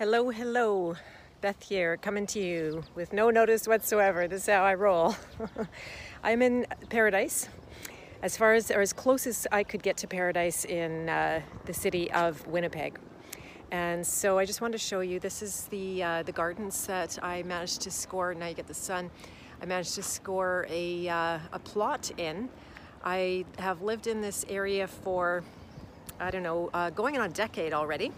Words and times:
Hello, 0.00 0.30
hello. 0.30 0.96
Beth 1.42 1.62
here, 1.62 1.98
coming 1.98 2.26
to 2.28 2.40
you 2.40 2.84
with 2.94 3.12
no 3.12 3.28
notice 3.28 3.68
whatsoever. 3.68 4.26
This 4.26 4.44
is 4.44 4.48
how 4.48 4.62
I 4.62 4.72
roll. 4.72 5.14
I'm 6.24 6.40
in 6.40 6.66
paradise, 6.88 7.50
as 8.22 8.34
far 8.34 8.54
as, 8.54 8.70
or 8.70 8.80
as 8.80 8.94
close 8.94 9.26
as 9.26 9.46
I 9.52 9.62
could 9.62 9.82
get 9.82 9.98
to 9.98 10.06
paradise 10.06 10.64
in 10.64 11.10
uh, 11.10 11.42
the 11.66 11.74
city 11.74 12.10
of 12.12 12.46
Winnipeg. 12.46 12.98
And 13.72 14.06
so 14.06 14.38
I 14.38 14.46
just 14.46 14.62
wanted 14.62 14.78
to 14.78 14.82
show 14.82 15.00
you, 15.00 15.20
this 15.20 15.42
is 15.42 15.64
the, 15.64 16.02
uh, 16.02 16.22
the 16.22 16.32
gardens 16.32 16.86
that 16.86 17.18
I 17.22 17.42
managed 17.42 17.82
to 17.82 17.90
score, 17.90 18.32
now 18.32 18.46
you 18.46 18.54
get 18.54 18.68
the 18.68 18.72
sun. 18.72 19.10
I 19.60 19.66
managed 19.66 19.96
to 19.96 20.02
score 20.02 20.64
a, 20.70 21.10
uh, 21.10 21.38
a 21.52 21.58
plot 21.58 22.10
in. 22.16 22.48
I 23.04 23.44
have 23.58 23.82
lived 23.82 24.06
in 24.06 24.22
this 24.22 24.46
area 24.48 24.86
for, 24.86 25.44
I 26.18 26.30
don't 26.30 26.42
know, 26.42 26.70
uh, 26.72 26.88
going 26.88 27.18
on 27.18 27.28
a 27.28 27.32
decade 27.34 27.74
already. 27.74 28.12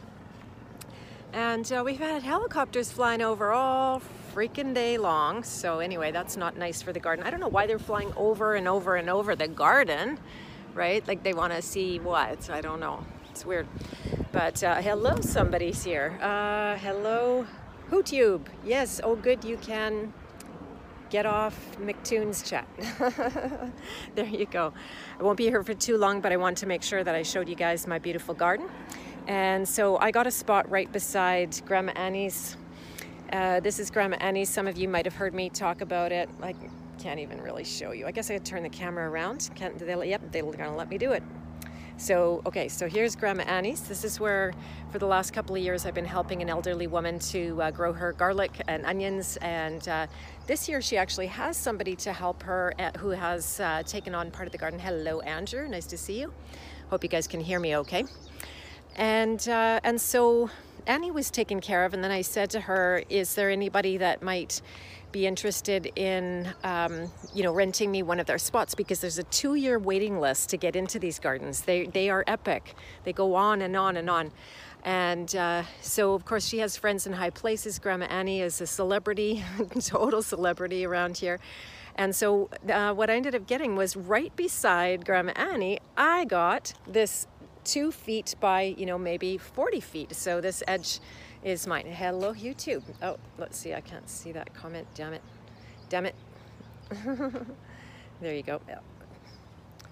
And 1.33 1.71
uh, 1.73 1.83
we've 1.85 1.99
had 1.99 2.23
helicopters 2.23 2.93
flying 2.93 3.23
over 3.23 3.53
all 3.53 4.03
freaking 4.35 4.75
day 4.75 4.99
long. 4.99 5.45
So 5.45 5.79
anyway, 5.79 6.13
that's 6.13 6.37
not 6.37 6.59
nice 6.59 6.83
for 6.83 6.93
the 6.93 7.01
garden. 7.01 7.25
I 7.25 7.31
don't 7.31 7.41
know 7.41 7.49
why 7.49 7.67
they're 7.67 7.79
flying 7.79 8.13
over 8.17 8.55
and 8.55 8.69
over 8.69 8.97
and 8.97 9.09
over 9.09 9.35
the 9.35 9.49
garden, 9.49 10.19
right? 10.75 11.07
Like 11.09 11.23
they 11.23 11.33
want 11.33 11.55
to 11.55 11.63
see 11.63 11.99
what? 11.99 12.51
I 12.51 12.61
don't 12.61 12.81
know. 12.81 13.05
It's 13.31 13.47
weird. 13.47 13.67
But 14.31 14.63
uh, 14.63 14.83
hello, 14.83 15.21
somebody's 15.23 15.83
here. 15.83 16.19
Uh, 16.21 16.77
hello, 16.77 17.47
HooTube. 17.91 18.43
Yes, 18.63 19.01
oh 19.03 19.17
good, 19.17 19.43
you 19.43 19.57
can 19.57 20.13
get 21.09 21.25
off 21.25 21.77
McToon's 21.79 22.43
chat. 22.43 22.67
there 24.15 24.27
you 24.27 24.47
go. 24.47 24.73
I 25.19 25.23
won't 25.23 25.37
be 25.39 25.45
here 25.45 25.63
for 25.63 25.75
too 25.75 25.97
long, 25.97 26.21
but 26.21 26.33
I 26.33 26.37
want 26.37 26.59
to 26.59 26.67
make 26.67 26.83
sure 26.83 27.03
that 27.05 27.15
I 27.15 27.23
showed 27.23 27.49
you 27.49 27.55
guys 27.55 27.87
my 27.87 27.99
beautiful 27.99 28.35
garden. 28.35 28.69
And 29.27 29.69
so 29.69 29.99
I 29.99 30.11
got 30.11 30.27
a 30.27 30.31
spot 30.31 30.71
right 30.71 30.91
beside 30.91 31.61
Grandma 31.67 31.93
Annie's. 31.93 32.57
Uh, 33.33 33.61
this 33.61 33.79
is 33.79 33.91
Grandma 33.91 34.17
Annie's. 34.17 34.49
Some 34.49 34.67
of 34.67 34.77
you 34.77 34.89
might 34.89 35.05
have 35.05 35.15
heard 35.15 35.33
me 35.33 35.49
talk 35.49 35.81
about 35.81 36.13
it. 36.13 36.29
I 36.43 36.55
can't 36.99 37.21
even 37.21 37.41
really 37.41 37.65
show 37.65 37.93
you. 37.93 38.07
I 38.07 38.11
guess 38.11 38.31
I 38.31 38.35
could 38.35 38.45
turn 38.45 38.63
the 38.63 38.69
camera 38.69 39.09
around. 39.09 39.51
Can't 39.55 39.79
they? 39.79 40.09
Yep, 40.11 40.33
they're 40.33 40.43
gonna 40.43 40.77
let 40.77 40.89
me 40.89 40.99
do 40.99 41.13
it. 41.13 41.23
So, 41.99 42.43
okay, 42.47 42.69
so 42.69 42.89
here's 42.89 43.15
Grandma 43.15 43.45
Annie's. 43.45 43.83
This 43.83 44.03
is 44.03 44.19
where, 44.19 44.53
for 44.91 44.99
the 44.99 45.07
last 45.07 45.33
couple 45.33 45.55
of 45.55 45.63
years, 45.63 45.87
I've 45.87 45.95
been 45.95 46.05
helping 46.05 46.43
an 46.43 46.49
elderly 46.49 46.89
woman 46.89 47.19
to 47.31 47.63
uh, 47.63 47.71
grow 47.71 47.93
her 47.93 48.13
garlic 48.13 48.61
and 48.67 48.85
onions. 48.85 49.37
And 49.41 49.87
uh, 49.87 50.09
this 50.49 50.69
year, 50.69 50.83
she 50.83 50.97
actually 50.97 51.29
has 51.29 51.57
somebody 51.57 51.95
to 51.97 52.13
help 52.13 52.43
her 52.43 52.75
at, 52.79 52.97
uh, 52.97 52.99
who 52.99 53.11
has 53.11 53.61
uh, 53.61 53.85
taken 53.85 54.17
on 54.17 54.33
part 54.33 54.49
of 54.49 54.53
the 54.53 54.59
garden. 54.59 54.81
Hello, 54.81 55.21
Andrew. 55.21 55.69
Nice 55.69 55.87
to 55.87 55.97
see 55.97 56.19
you. 56.19 56.33
Hope 56.91 57.05
you 57.05 57.09
guys 57.09 57.29
can 57.29 57.41
hear 57.41 57.61
me 57.61 57.77
okay. 57.77 58.05
And, 58.97 59.49
uh, 59.49 59.81
and 59.83 60.01
so 60.01 60.51
Annie 60.87 61.11
was 61.11 61.31
taken 61.31 61.61
care 61.61 61.85
of. 61.85 61.95
And 61.95 62.03
then 62.03 62.11
I 62.11 62.23
said 62.23 62.51
to 62.51 62.61
her, 62.61 63.03
Is 63.09 63.35
there 63.35 63.51
anybody 63.51 63.97
that 63.99 64.23
might 64.23 64.61
be 65.13 65.27
interested 65.27 65.93
in, 65.95 66.49
um, 66.65 67.11
you 67.35 67.43
know, 67.43 67.53
renting 67.53 67.91
me 67.91 68.03
one 68.03 68.19
of 68.19 68.27
their 68.27 68.39
spots? 68.39 68.75
Because 68.75 69.01
there's 69.01 69.19
a 69.19 69.25
two 69.25 69.55
year 69.55 69.79
waiting 69.79 70.19
list 70.21 70.51
to 70.51 70.57
get 70.57 70.77
into 70.77 70.99
these 70.99 71.19
gardens. 71.19 71.63
They, 71.63 71.87
they 71.87 72.11
are 72.11 72.25
epic, 72.27 72.75
they 73.05 73.13
go 73.13 73.35
on 73.35 73.63
and 73.63 73.77
on 73.77 73.97
and 73.97 74.11
on. 74.11 74.33
And 74.85 75.35
uh, 75.37 75.63
so, 75.81 76.15
of 76.15 76.25
course, 76.25 76.45
she 76.47 76.59
has 76.59 76.77
friends 76.77 77.07
in 77.07 77.13
high 77.13 77.31
places. 77.31 77.79
Grandma 77.79 78.07
Annie 78.07 78.41
is 78.41 78.61
a 78.61 78.67
celebrity, 78.67 79.45
total 79.81 80.23
celebrity 80.23 80.85
around 80.85 81.19
here. 81.19 81.39
And 81.95 82.17
so, 82.17 82.51
uh, 82.69 82.93
what 82.93 83.11
I 83.11 83.15
ended 83.15 83.35
up 83.35 83.47
getting 83.47 83.77
was 83.77 83.97
right 83.97 84.35
beside 84.35 85.05
Grandma 85.05 85.33
Annie, 85.37 85.79
I 85.97 86.25
got 86.25 86.73
this 86.87 87.29
two 87.65 87.93
feet 87.93 88.35
by, 88.41 88.75
you 88.77 88.87
know, 88.87 88.99
maybe 88.99 89.39
40 89.39 89.81
feet. 89.81 90.15
So 90.15 90.41
this 90.41 90.63
edge 90.67 91.01
is 91.45 91.67
mine. 91.67 91.87
Hello, 91.87 92.33
YouTube. 92.33 92.83
Oh, 93.03 93.17
let's 93.39 93.59
see. 93.59 93.75
I 93.75 93.81
can't 93.81 94.09
see 94.09 94.33
that 94.33 94.55
comment. 94.55 94.87
Damn 94.95 95.13
it. 95.15 95.23
Damn 95.89 96.07
it. 96.07 96.15
there 98.21 98.35
you 98.35 98.43
go. 98.43 98.61
I 98.69 98.75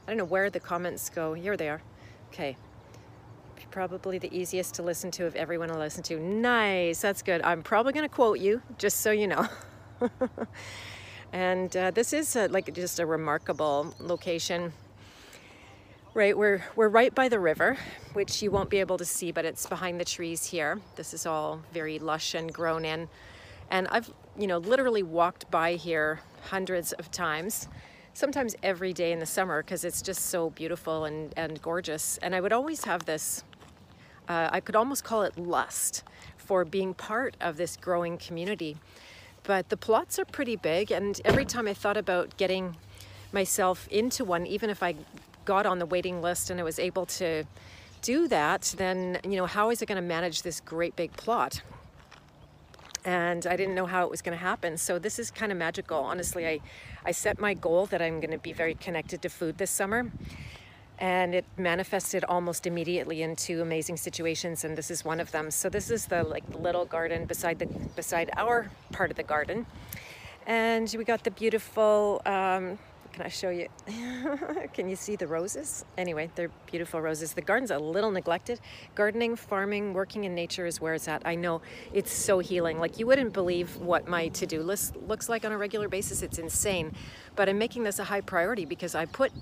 don't 0.06 0.17
know 0.17 0.25
where 0.25 0.50
the 0.50 0.61
comments 0.61 1.11
go. 1.11 1.34
Here 1.34 1.56
they 1.56 1.69
are. 1.69 1.83
Okay. 2.33 2.56
Probably 3.71 4.19
the 4.19 4.37
easiest 4.37 4.75
to 4.75 4.83
listen 4.83 5.11
to 5.12 5.27
of 5.27 5.37
everyone 5.37 5.69
to 5.69 5.78
listen 5.78 6.03
to. 6.05 6.19
Nice. 6.19 7.00
That's 7.00 7.22
good. 7.22 7.43
I'm 7.43 7.62
probably 7.62 7.93
going 7.93 8.09
to 8.09 8.15
quote 8.15 8.41
you, 8.41 8.62
just 8.78 9.00
so 9.00 9.11
you 9.12 9.28
know. 9.28 9.47
and 11.33 11.77
uh, 11.77 11.91
this 11.93 12.12
is 12.12 12.34
a, 12.34 12.49
like 12.49 12.72
just 12.75 12.99
a 12.99 13.06
remarkable 13.06 13.95
location 14.00 14.72
Right, 16.12 16.37
we're, 16.37 16.65
we're 16.75 16.88
right 16.88 17.15
by 17.15 17.28
the 17.28 17.38
river, 17.38 17.78
which 18.15 18.43
you 18.43 18.50
won't 18.50 18.69
be 18.69 18.78
able 18.81 18.98
to 18.98 19.04
see, 19.04 19.31
but 19.31 19.44
it's 19.44 19.66
behind 19.66 20.00
the 20.00 20.04
trees 20.04 20.44
here. 20.44 20.81
This 20.97 21.15
is 21.15 21.25
all 21.25 21.62
very 21.72 22.00
lush 22.00 22.34
and 22.34 22.53
grown 22.53 22.84
in. 22.84 23.09
And 23.71 23.87
I've, 23.93 24.12
you 24.37 24.48
know, 24.48 24.59
literally 24.59 25.04
walked 25.04 25.48
by 25.53 25.75
here 25.75 26.19
hundreds 26.48 26.91
of 26.94 27.12
times, 27.12 27.69
sometimes 28.12 28.56
every 28.60 28.93
day 28.93 29.12
in 29.12 29.21
the 29.21 29.26
summer, 29.26 29.62
because 29.62 29.84
it's 29.84 30.03
just 30.03 30.26
so 30.26 30.50
beautiful 30.50 31.04
and, 31.04 31.32
and 31.37 31.62
gorgeous. 31.62 32.19
And 32.19 32.34
I 32.34 32.41
would 32.41 32.53
always 32.53 32.87
have 32.87 33.04
this, 33.04 33.44
uh, 34.28 34.48
I 34.50 34.59
could 34.59 34.75
almost 34.75 35.04
call 35.04 35.22
it 35.22 35.38
lust 35.38 36.03
for 36.37 36.65
being 36.65 36.92
part 36.92 37.37
of 37.41 37.56
this 37.56 37.77
growing 37.77 38.19
community. 38.19 38.78
But 39.44 39.69
the 39.69 39.77
plots 39.77 40.19
are 40.19 40.25
pretty 40.25 40.56
big, 40.56 40.91
and 40.91 41.21
every 41.25 41.44
time 41.44 41.69
I 41.69 41.75
thought 41.75 41.97
about 41.97 42.37
getting 42.37 42.77
myself 43.32 43.87
into 43.92 44.25
one, 44.25 44.44
even 44.44 44.71
if 44.71 44.82
I 44.82 44.97
got 45.50 45.66
on 45.66 45.81
the 45.81 45.91
waiting 45.94 46.22
list 46.22 46.49
and 46.50 46.61
I 46.61 46.62
was 46.62 46.78
able 46.78 47.06
to 47.21 47.44
do 48.03 48.28
that, 48.28 48.62
then, 48.77 49.19
you 49.25 49.37
know, 49.41 49.47
how 49.47 49.71
is 49.72 49.83
it 49.83 49.87
going 49.87 50.03
to 50.05 50.09
manage 50.16 50.43
this 50.43 50.61
great 50.61 50.94
big 50.94 51.11
plot? 51.16 51.62
And 53.05 53.43
I 53.53 53.56
didn't 53.56 53.75
know 53.75 53.87
how 53.87 54.05
it 54.05 54.10
was 54.15 54.22
going 54.22 54.37
to 54.39 54.44
happen. 54.53 54.77
So 54.77 55.00
this 55.00 55.19
is 55.19 55.27
kind 55.33 55.50
of 55.50 55.59
magical. 55.59 55.99
Honestly, 56.12 56.47
I, 56.47 56.60
I 57.05 57.10
set 57.10 57.41
my 57.41 57.55
goal 57.55 57.87
that 57.87 58.00
I'm 58.00 58.21
going 58.21 58.31
to 58.31 58.39
be 58.39 58.53
very 58.53 58.77
connected 58.87 59.22
to 59.22 59.28
food 59.28 59.59
this 59.59 59.72
summer. 59.72 60.00
And 61.00 61.34
it 61.34 61.47
manifested 61.56 62.22
almost 62.25 62.65
immediately 62.66 63.22
into 63.22 63.53
amazing 63.60 63.97
situations, 63.97 64.65
and 64.65 64.78
this 64.78 64.91
is 64.91 65.05
one 65.05 65.19
of 65.19 65.33
them. 65.33 65.50
So 65.50 65.69
this 65.69 65.91
is 65.91 66.06
the 66.06 66.22
like 66.22 66.44
little 66.66 66.84
garden 66.84 67.25
beside 67.25 67.59
the 67.59 67.66
beside 67.97 68.28
our 68.37 68.71
part 68.93 69.10
of 69.10 69.16
the 69.16 69.22
garden, 69.34 69.65
and 70.47 70.94
we 70.99 71.05
got 71.05 71.25
the 71.25 71.31
beautiful 71.31 72.21
um, 72.27 72.78
can 73.12 73.22
I 73.22 73.28
show 73.28 73.50
you? 73.50 73.69
Can 74.72 74.88
you 74.88 74.97
see 74.97 75.16
the 75.16 75.26
roses? 75.26 75.84
Anyway, 75.98 76.31
they're 76.34 76.50
beautiful 76.71 77.00
roses. 77.00 77.32
The 77.32 77.43
garden's 77.43 77.71
a 77.71 77.78
little 77.78 78.10
neglected. 78.10 78.60
Gardening, 78.94 79.37
farming, 79.37 79.94
working 79.94 80.25
in 80.25 80.34
nature 80.34 80.66
is 80.66 80.81
where 80.81 80.94
it's 80.94 81.09
at. 81.09 81.22
I 81.25 81.34
know 81.34 81.60
it's 81.93 82.12
so 82.12 82.38
healing. 82.38 82.78
Like 82.78 82.98
you 82.98 83.06
wouldn't 83.06 83.32
believe 83.32 83.76
what 83.76 84.06
my 84.06 84.28
to-do 84.28 84.62
list 84.62 84.97
looks 84.97 85.28
like 85.28 85.44
on 85.44 85.53
a 85.53 85.59
regular 85.59 85.88
basis. 85.88 86.22
It's 86.22 86.38
insane. 86.38 86.93
But 87.37 87.48
I'm 87.48 87.59
making 87.59 87.82
this 87.82 87.98
a 87.98 88.04
high 88.04 88.21
priority 88.21 88.65
because 88.65 88.94
I 88.94 89.06
put 89.06 89.32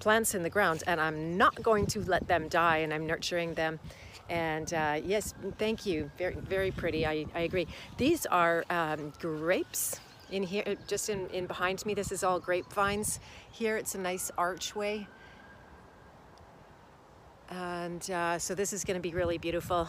plants 0.00 0.34
in 0.34 0.42
the 0.42 0.50
ground 0.50 0.82
and 0.86 1.00
I'm 1.00 1.38
not 1.38 1.62
going 1.62 1.86
to 1.86 2.00
let 2.00 2.28
them 2.28 2.48
die 2.48 2.78
and 2.78 2.92
I'm 2.92 3.06
nurturing 3.06 3.54
them. 3.54 3.80
And 4.28 4.72
uh, 4.72 5.00
yes, 5.04 5.34
thank 5.58 5.86
you. 5.86 6.10
Very, 6.18 6.34
very 6.34 6.70
pretty. 6.70 7.06
I, 7.06 7.26
I 7.34 7.40
agree. 7.40 7.66
These 7.96 8.26
are 8.26 8.64
um, 8.70 9.12
grapes 9.20 10.00
in 10.30 10.42
here, 10.42 10.76
just 10.86 11.08
in, 11.08 11.28
in 11.28 11.46
behind 11.46 11.84
me, 11.86 11.94
this 11.94 12.12
is 12.12 12.24
all 12.24 12.40
grapevines. 12.40 13.20
Here 13.50 13.76
it's 13.76 13.94
a 13.94 13.98
nice 13.98 14.30
archway. 14.36 15.06
And 17.50 18.10
uh, 18.10 18.38
so 18.38 18.54
this 18.54 18.72
is 18.72 18.84
gonna 18.84 19.00
be 19.00 19.12
really 19.12 19.38
beautiful 19.38 19.88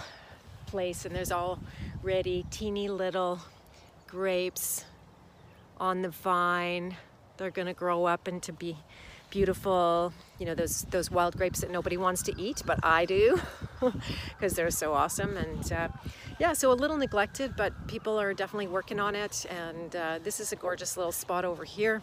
place 0.65 1.05
and 1.05 1.15
there's 1.15 1.31
already 1.31 2.45
teeny 2.49 2.89
little 2.89 3.39
grapes 4.07 4.85
on 5.79 6.01
the 6.01 6.09
vine. 6.09 6.95
They're 7.37 7.51
gonna 7.51 7.73
grow 7.73 8.05
up 8.05 8.27
and 8.27 8.41
to 8.43 8.53
be 8.53 8.77
beautiful, 9.35 10.13
you 10.39 10.45
know, 10.45 10.55
those, 10.55 10.83
those 10.91 11.11
wild 11.11 11.35
grapes 11.35 11.59
that 11.59 11.69
nobody 11.69 11.97
wants 11.97 12.21
to 12.21 12.33
eat, 12.41 12.63
but 12.65 12.79
I 12.81 13.03
do 13.03 13.37
because 14.29 14.53
they're 14.53 14.71
so 14.71 14.93
awesome. 14.93 15.35
And 15.35 15.73
uh, 15.73 15.89
yeah, 16.39 16.53
so 16.53 16.71
a 16.71 16.77
little 16.83 16.95
neglected, 16.95 17.53
but 17.57 17.73
people 17.85 18.17
are 18.17 18.33
definitely 18.33 18.67
working 18.67 18.97
on 18.97 19.13
it. 19.13 19.45
And 19.49 19.93
uh, 19.93 20.19
this 20.23 20.39
is 20.39 20.53
a 20.53 20.55
gorgeous 20.55 20.95
little 20.95 21.11
spot 21.11 21.43
over 21.43 21.65
here. 21.65 22.01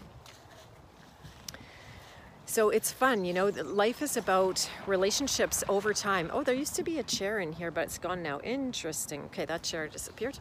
So 2.44 2.68
it's 2.68 2.92
fun, 2.92 3.24
you 3.24 3.32
know, 3.32 3.46
life 3.46 4.02
is 4.02 4.18
about 4.18 4.68
relationships 4.86 5.64
over 5.70 5.94
time. 5.94 6.30
Oh, 6.34 6.42
there 6.42 6.54
used 6.54 6.74
to 6.76 6.82
be 6.82 6.98
a 6.98 7.02
chair 7.02 7.38
in 7.38 7.54
here, 7.54 7.70
but 7.70 7.84
it's 7.84 7.96
gone 7.96 8.22
now. 8.22 8.40
Interesting. 8.40 9.22
Okay, 9.22 9.46
that 9.46 9.62
chair 9.62 9.88
disappeared. 9.88 10.38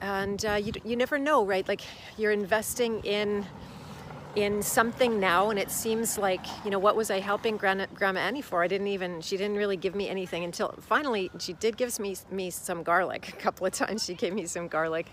And 0.00 0.42
uh, 0.46 0.54
you, 0.54 0.72
you 0.86 0.96
never 0.96 1.18
know, 1.18 1.44
right? 1.44 1.68
Like 1.68 1.82
you're 2.16 2.32
investing 2.32 3.00
in 3.04 3.44
in 4.36 4.62
something 4.62 5.18
now 5.18 5.50
and 5.50 5.58
it 5.58 5.70
seems 5.70 6.16
like 6.16 6.44
you 6.64 6.70
know 6.70 6.78
what 6.78 6.94
was 6.94 7.10
i 7.10 7.18
helping 7.18 7.56
grandma, 7.56 7.86
grandma 7.94 8.20
annie 8.20 8.40
for 8.40 8.62
i 8.62 8.68
didn't 8.68 8.86
even 8.86 9.20
she 9.20 9.36
didn't 9.36 9.56
really 9.56 9.76
give 9.76 9.94
me 9.94 10.08
anything 10.08 10.44
until 10.44 10.72
finally 10.80 11.30
she 11.40 11.52
did 11.54 11.76
give 11.76 11.98
me 11.98 12.16
me 12.30 12.48
some 12.48 12.82
garlic 12.84 13.28
a 13.32 13.32
couple 13.32 13.66
of 13.66 13.72
times 13.72 14.04
she 14.04 14.14
gave 14.14 14.32
me 14.32 14.46
some 14.46 14.68
garlic 14.68 15.06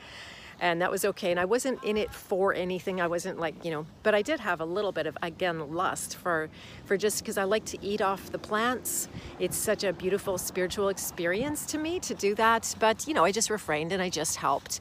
and 0.59 0.81
that 0.81 0.89
was 0.89 1.05
okay. 1.05 1.31
And 1.31 1.39
I 1.39 1.45
wasn't 1.45 1.83
in 1.83 1.97
it 1.97 2.13
for 2.13 2.53
anything. 2.53 2.99
I 2.99 3.07
wasn't 3.07 3.39
like, 3.39 3.63
you 3.63 3.71
know, 3.71 3.85
but 4.03 4.15
I 4.15 4.21
did 4.21 4.39
have 4.39 4.59
a 4.59 4.65
little 4.65 4.91
bit 4.91 5.05
of, 5.05 5.17
again, 5.21 5.73
lust 5.73 6.15
for, 6.15 6.49
for 6.85 6.97
just 6.97 7.19
because 7.19 7.37
I 7.37 7.43
like 7.43 7.65
to 7.65 7.85
eat 7.85 8.01
off 8.01 8.31
the 8.31 8.39
plants. 8.39 9.07
It's 9.39 9.55
such 9.55 9.83
a 9.83 9.93
beautiful 9.93 10.37
spiritual 10.37 10.89
experience 10.89 11.65
to 11.67 11.77
me 11.77 11.99
to 12.01 12.15
do 12.15 12.33
that. 12.35 12.73
But, 12.79 13.07
you 13.07 13.13
know, 13.13 13.23
I 13.23 13.31
just 13.31 13.49
refrained 13.49 13.91
and 13.91 14.01
I 14.01 14.09
just 14.09 14.37
helped. 14.37 14.79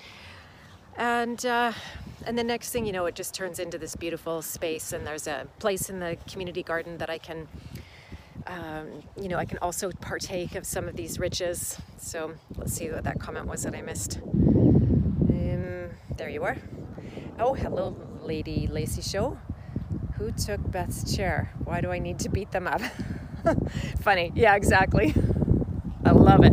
And, 0.97 1.45
uh, 1.45 1.73
and 2.27 2.39
the 2.39 2.45
next 2.45 2.71
thing 2.71 2.85
you 2.87 2.93
know, 2.93 3.07
it 3.07 3.15
just 3.15 3.35
turns 3.35 3.59
into 3.59 3.79
this 3.79 3.97
beautiful 3.97 4.43
space. 4.43 4.93
And 4.93 5.07
there's 5.07 5.27
a 5.27 5.47
place 5.59 5.89
in 5.89 6.01
the 6.01 6.17
community 6.29 6.63
garden 6.63 6.99
that 6.99 7.09
I 7.09 7.19
can, 7.19 7.49
um, 8.47 9.03
you 9.21 9.29
know, 9.29 9.39
I 9.39 9.45
can 9.45 9.59
also 9.59 9.91
partake 10.01 10.55
of 10.55 10.67
some 10.67 10.89
of 10.89 10.97
these 10.97 11.19
riches. 11.19 11.81
So 11.99 12.35
let's 12.57 12.73
see 12.73 12.91
what 12.91 13.05
that 13.05 13.21
comment 13.21 13.47
was 13.47 13.63
that 13.63 13.75
I 13.75 13.83
missed. 13.83 14.21
There 16.17 16.31
you 16.31 16.45
are. 16.45 16.57
Oh, 17.39 17.53
hello, 17.53 17.95
Lady 18.23 18.67
Lacey 18.67 19.03
Show. 19.03 19.39
Who 20.15 20.33
took 20.33 20.71
Beth's 20.73 21.15
chair? 21.15 21.53
Why 21.63 21.83
do 21.83 21.93
I 21.93 21.99
need 21.99 22.19
to 22.21 22.31
beat 22.31 22.53
them 22.53 22.67
up? 22.67 22.81
Funny. 24.01 24.33
Yeah, 24.35 24.57
exactly. 24.57 25.15
I 26.07 26.13
love 26.13 26.43
it. 26.43 26.53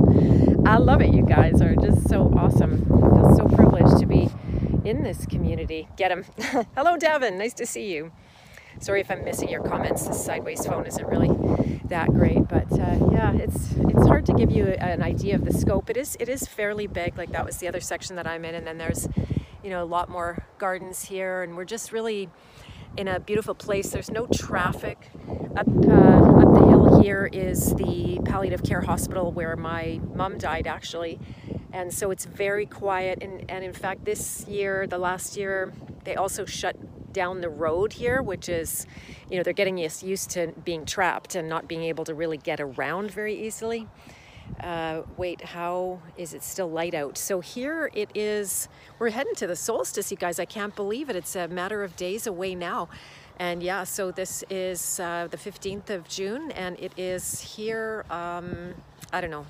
I 0.67 0.77
love 0.77 1.01
it. 1.01 1.13
You 1.13 1.25
guys 1.25 1.61
are 1.61 1.75
just 1.77 2.09
so 2.09 2.33
awesome. 2.37 2.83
I 2.91 3.15
feel 3.15 3.35
so 3.37 3.55
privileged 3.55 3.99
to 3.99 4.05
be 4.05 4.29
in 4.83 5.03
this 5.03 5.25
community. 5.25 5.87
Get 5.97 6.11
him. 6.11 6.25
hello, 6.75 6.97
Devin. 6.97 7.37
Nice 7.37 7.53
to 7.55 7.65
see 7.65 7.93
you. 7.93 8.11
Sorry 8.79 9.01
if 9.01 9.11
I'm 9.11 9.23
missing 9.23 9.49
your 9.49 9.63
comments. 9.63 10.07
This 10.07 10.23
sideways 10.23 10.65
phone 10.65 10.85
isn't 10.85 11.05
really 11.05 11.29
that 11.85 12.09
great, 12.09 12.47
but 12.47 12.71
uh, 12.71 12.97
yeah, 13.11 13.33
it's 13.33 13.73
it's 13.77 14.07
hard 14.07 14.25
to 14.25 14.33
give 14.33 14.49
you 14.49 14.65
an 14.65 15.03
idea 15.03 15.35
of 15.35 15.45
the 15.45 15.53
scope. 15.53 15.89
It 15.89 15.97
is 15.97 16.17
it 16.19 16.27
is 16.27 16.47
fairly 16.47 16.87
big. 16.87 17.17
Like 17.17 17.31
that 17.31 17.45
was 17.45 17.57
the 17.57 17.67
other 17.67 17.79
section 17.79 18.15
that 18.15 18.25
I'm 18.25 18.43
in, 18.45 18.55
and 18.55 18.65
then 18.65 18.79
there's 18.79 19.07
you 19.63 19.69
know, 19.69 19.81
a 19.81 19.85
lot 19.85 20.09
more 20.09 20.45
gardens 20.57 21.05
here 21.05 21.41
and 21.41 21.55
we're 21.55 21.65
just 21.65 21.91
really 21.91 22.29
in 22.97 23.07
a 23.07 23.19
beautiful 23.19 23.55
place. 23.55 23.89
There's 23.89 24.11
no 24.11 24.27
traffic. 24.27 25.09
Up, 25.55 25.67
uh, 25.67 25.91
up 25.91 26.53
the 26.53 26.65
hill 26.67 27.01
here 27.01 27.29
is 27.31 27.73
the 27.75 28.19
palliative 28.25 28.63
care 28.63 28.81
hospital 28.81 29.31
where 29.31 29.55
my 29.55 29.99
mom 30.13 30.37
died 30.37 30.67
actually. 30.67 31.19
And 31.73 31.93
so 31.93 32.11
it's 32.11 32.25
very 32.25 32.65
quiet. 32.65 33.21
And, 33.21 33.49
and 33.49 33.65
in 33.65 33.73
fact, 33.73 34.05
this 34.05 34.47
year, 34.47 34.87
the 34.87 34.97
last 34.97 35.35
year, 35.35 35.73
they 36.05 36.15
also 36.15 36.45
shut 36.45 36.77
down 37.11 37.41
the 37.41 37.49
road 37.49 37.93
here, 37.93 38.21
which 38.21 38.47
is, 38.47 38.87
you 39.29 39.37
know, 39.37 39.43
they're 39.43 39.53
getting 39.53 39.79
us 39.79 40.01
used 40.01 40.29
to 40.31 40.53
being 40.63 40.85
trapped 40.85 41.35
and 41.35 41.49
not 41.49 41.67
being 41.67 41.83
able 41.83 42.05
to 42.05 42.13
really 42.13 42.37
get 42.37 42.61
around 42.61 43.11
very 43.11 43.35
easily 43.45 43.87
uh, 44.61 45.01
wait, 45.17 45.41
how 45.41 45.99
is 46.17 46.33
it 46.33 46.43
still 46.43 46.69
light 46.69 46.93
out? 46.93 47.17
So 47.17 47.39
here 47.39 47.89
it 47.93 48.09
is, 48.15 48.67
we're 48.99 49.09
heading 49.09 49.35
to 49.35 49.47
the 49.47 49.55
solstice, 49.55 50.11
you 50.11 50.17
guys. 50.17 50.39
I 50.39 50.45
can't 50.45 50.75
believe 50.75 51.09
it. 51.09 51.15
It's 51.15 51.35
a 51.35 51.47
matter 51.47 51.83
of 51.83 51.95
days 51.95 52.27
away 52.27 52.55
now. 52.55 52.89
And 53.39 53.63
yeah, 53.63 53.83
so 53.83 54.11
this 54.11 54.43
is 54.49 54.99
uh, 54.99 55.27
the 55.29 55.37
15th 55.37 55.89
of 55.89 56.07
June 56.07 56.51
and 56.51 56.79
it 56.79 56.93
is 56.97 57.41
here, 57.41 58.05
um, 58.09 58.75
I 59.11 59.21
don't 59.21 59.31
know, 59.31 59.45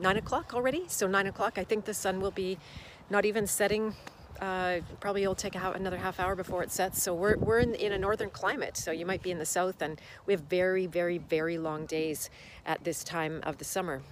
nine 0.00 0.16
o'clock 0.16 0.54
already. 0.54 0.84
So 0.88 1.06
nine 1.06 1.26
o'clock, 1.26 1.58
I 1.58 1.64
think 1.64 1.84
the 1.84 1.94
sun 1.94 2.20
will 2.20 2.30
be 2.30 2.58
not 3.08 3.24
even 3.24 3.46
setting 3.46 3.94
uh, 4.40 4.80
probably 5.00 5.22
it'll 5.22 5.34
take 5.34 5.54
another 5.54 5.98
half 5.98 6.18
hour 6.18 6.34
before 6.34 6.62
it 6.62 6.70
sets. 6.70 7.02
So 7.02 7.14
we're, 7.14 7.36
we're 7.36 7.58
in, 7.58 7.74
in 7.74 7.92
a 7.92 7.98
northern 7.98 8.30
climate. 8.30 8.76
So 8.76 8.90
you 8.90 9.04
might 9.04 9.22
be 9.22 9.30
in 9.30 9.38
the 9.38 9.46
south 9.46 9.82
and 9.82 10.00
we 10.26 10.32
have 10.32 10.42
very, 10.42 10.86
very, 10.86 11.18
very 11.18 11.58
long 11.58 11.86
days 11.86 12.30
at 12.64 12.82
this 12.84 13.04
time 13.04 13.40
of 13.42 13.58
the 13.58 13.64
summer. 13.64 14.02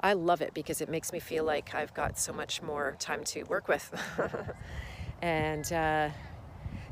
I 0.00 0.12
love 0.12 0.42
it 0.42 0.52
because 0.52 0.80
it 0.80 0.88
makes 0.88 1.12
me 1.12 1.20
feel 1.20 1.44
like 1.44 1.74
I've 1.74 1.94
got 1.94 2.18
so 2.18 2.32
much 2.32 2.60
more 2.60 2.96
time 2.98 3.24
to 3.24 3.44
work 3.44 3.68
with. 3.68 3.90
and 5.22 5.72
uh, 5.72 6.10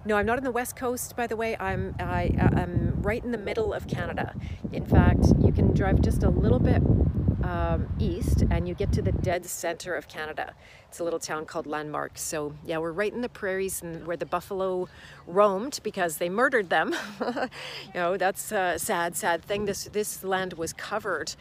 no, 0.04 0.16
I'm 0.16 0.24
not 0.24 0.38
on 0.38 0.44
the 0.44 0.52
west 0.52 0.76
coast, 0.76 1.16
by 1.16 1.26
the 1.26 1.36
way. 1.36 1.56
I'm 1.58 1.96
I, 1.98 2.34
I'm 2.38 3.02
right 3.02 3.22
in 3.22 3.32
the 3.32 3.38
middle 3.38 3.74
of 3.74 3.88
Canada. 3.88 4.34
In 4.72 4.86
fact, 4.86 5.26
you 5.40 5.52
can 5.52 5.74
drive 5.74 6.00
just 6.00 6.22
a 6.22 6.30
little 6.30 6.60
bit 6.60 6.80
um, 7.50 7.88
east 7.98 8.44
and 8.50 8.68
you 8.68 8.74
get 8.74 8.92
to 8.92 9.02
the 9.02 9.10
dead 9.10 9.44
center 9.44 9.94
of 9.94 10.06
Canada. 10.06 10.54
It's 10.88 11.00
a 11.00 11.04
little 11.04 11.18
town 11.18 11.46
called 11.46 11.66
Landmark. 11.66 12.12
So 12.14 12.54
yeah, 12.64 12.78
we're 12.78 12.92
right 12.92 13.12
in 13.12 13.22
the 13.22 13.28
prairies 13.28 13.82
and 13.82 14.06
where 14.06 14.16
the 14.16 14.26
buffalo 14.26 14.88
roamed 15.26 15.80
because 15.82 16.18
they 16.18 16.28
murdered 16.28 16.70
them. 16.70 16.94
you 17.20 17.48
know, 17.94 18.16
that's 18.16 18.52
a 18.52 18.78
sad, 18.78 19.16
sad 19.16 19.42
thing. 19.42 19.64
This, 19.64 19.84
this 19.84 20.22
land 20.22 20.52
was 20.54 20.72
covered, 20.72 21.34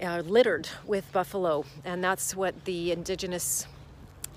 uh, 0.00 0.22
littered 0.24 0.68
with 0.86 1.12
buffalo. 1.12 1.64
And 1.84 2.02
that's 2.02 2.36
what 2.36 2.64
the 2.64 2.92
indigenous 2.92 3.66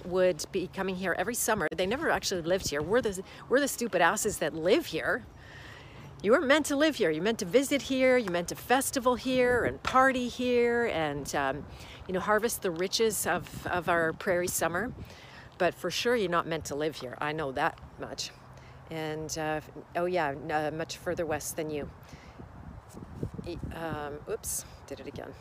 would 0.04 0.46
be 0.52 0.68
coming 0.74 0.96
here 0.96 1.16
every 1.20 1.36
summer. 1.36 1.68
They 1.76 1.86
never 1.86 2.10
actually 2.10 2.42
lived 2.42 2.70
here. 2.70 2.82
We're 2.82 3.02
the, 3.02 3.22
we're 3.50 3.60
the 3.60 3.68
stupid 3.68 4.02
asses 4.02 4.40
that 4.40 4.56
live 4.56 4.88
here 4.88 5.26
you 6.24 6.32
weren't 6.32 6.48
meant 6.48 6.66
to 6.68 6.76
live 6.76 6.96
here. 6.96 7.12
You 7.12 7.22
meant 7.22 7.40
to 7.40 7.46
visit 7.46 7.84
here. 7.84 8.18
You 8.18 8.32
meant 8.32 8.48
to 8.48 8.56
festival 8.56 9.16
here 9.16 9.66
and 9.66 9.82
party 9.84 10.28
here 10.28 10.88
and, 10.88 11.34
um, 11.36 11.66
you 12.08 12.14
know, 12.14 12.20
harvest 12.20 12.64
the 12.64 12.72
riches 12.72 13.28
of, 13.28 13.68
of 13.68 13.88
our 13.88 14.14
prairie 14.14 14.48
summer. 14.48 14.92
But 15.58 15.76
for 15.76 15.92
sure, 15.92 16.16
you're 16.16 16.30
not 16.30 16.48
meant 16.48 16.66
to 16.66 16.76
live 16.76 16.96
here. 16.96 17.18
I 17.22 17.34
know 17.34 17.52
that 17.52 17.80
much. 18.00 18.32
And, 18.90 19.36
uh, 19.38 19.62
oh 19.96 20.06
yeah, 20.06 20.34
uh, 20.52 20.72
much 20.72 20.98
further 20.98 21.26
west 21.26 21.56
than 21.56 21.70
you. 21.70 21.90
Um, 23.76 24.20
oops, 24.30 24.66
did 24.88 25.00
it 25.00 25.08
again. 25.08 25.34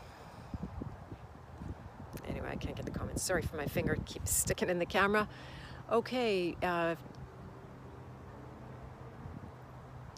Anyway, 2.29 2.49
I 2.51 2.57
can't 2.57 2.77
get 2.77 2.85
the 2.85 2.91
comments. 2.91 3.23
Sorry 3.23 3.43
for 3.43 3.57
my 3.57 3.67
finger 3.67 3.97
keeps 4.05 4.31
sticking 4.33 4.69
in 4.69 4.79
the 4.79 4.87
camera. 4.87 5.29
Okay, 5.91 6.57
uh, 6.63 6.97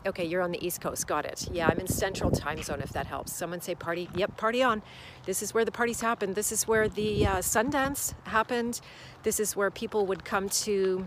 Okay, 0.06 0.24
you're 0.24 0.42
on 0.42 0.52
the 0.52 0.64
East 0.64 0.80
Coast. 0.80 1.08
Got 1.08 1.24
it. 1.24 1.48
Yeah, 1.52 1.68
I'm 1.68 1.78
in 1.80 1.88
Central 1.88 2.30
Time 2.30 2.62
Zone 2.62 2.80
if 2.80 2.90
that 2.90 3.06
helps. 3.06 3.32
Someone 3.32 3.60
say 3.60 3.74
party. 3.74 4.08
Yep, 4.14 4.36
party 4.36 4.62
on. 4.62 4.80
This 5.26 5.42
is 5.42 5.52
where 5.52 5.64
the 5.64 5.72
parties 5.72 6.00
happened. 6.00 6.36
This 6.36 6.52
is 6.52 6.68
where 6.68 6.88
the 6.88 7.26
uh, 7.26 7.36
Sundance 7.38 8.14
happened. 8.24 8.80
This 9.24 9.40
is 9.40 9.56
where 9.56 9.72
people 9.72 10.06
would 10.06 10.24
come 10.24 10.48
to 10.50 11.04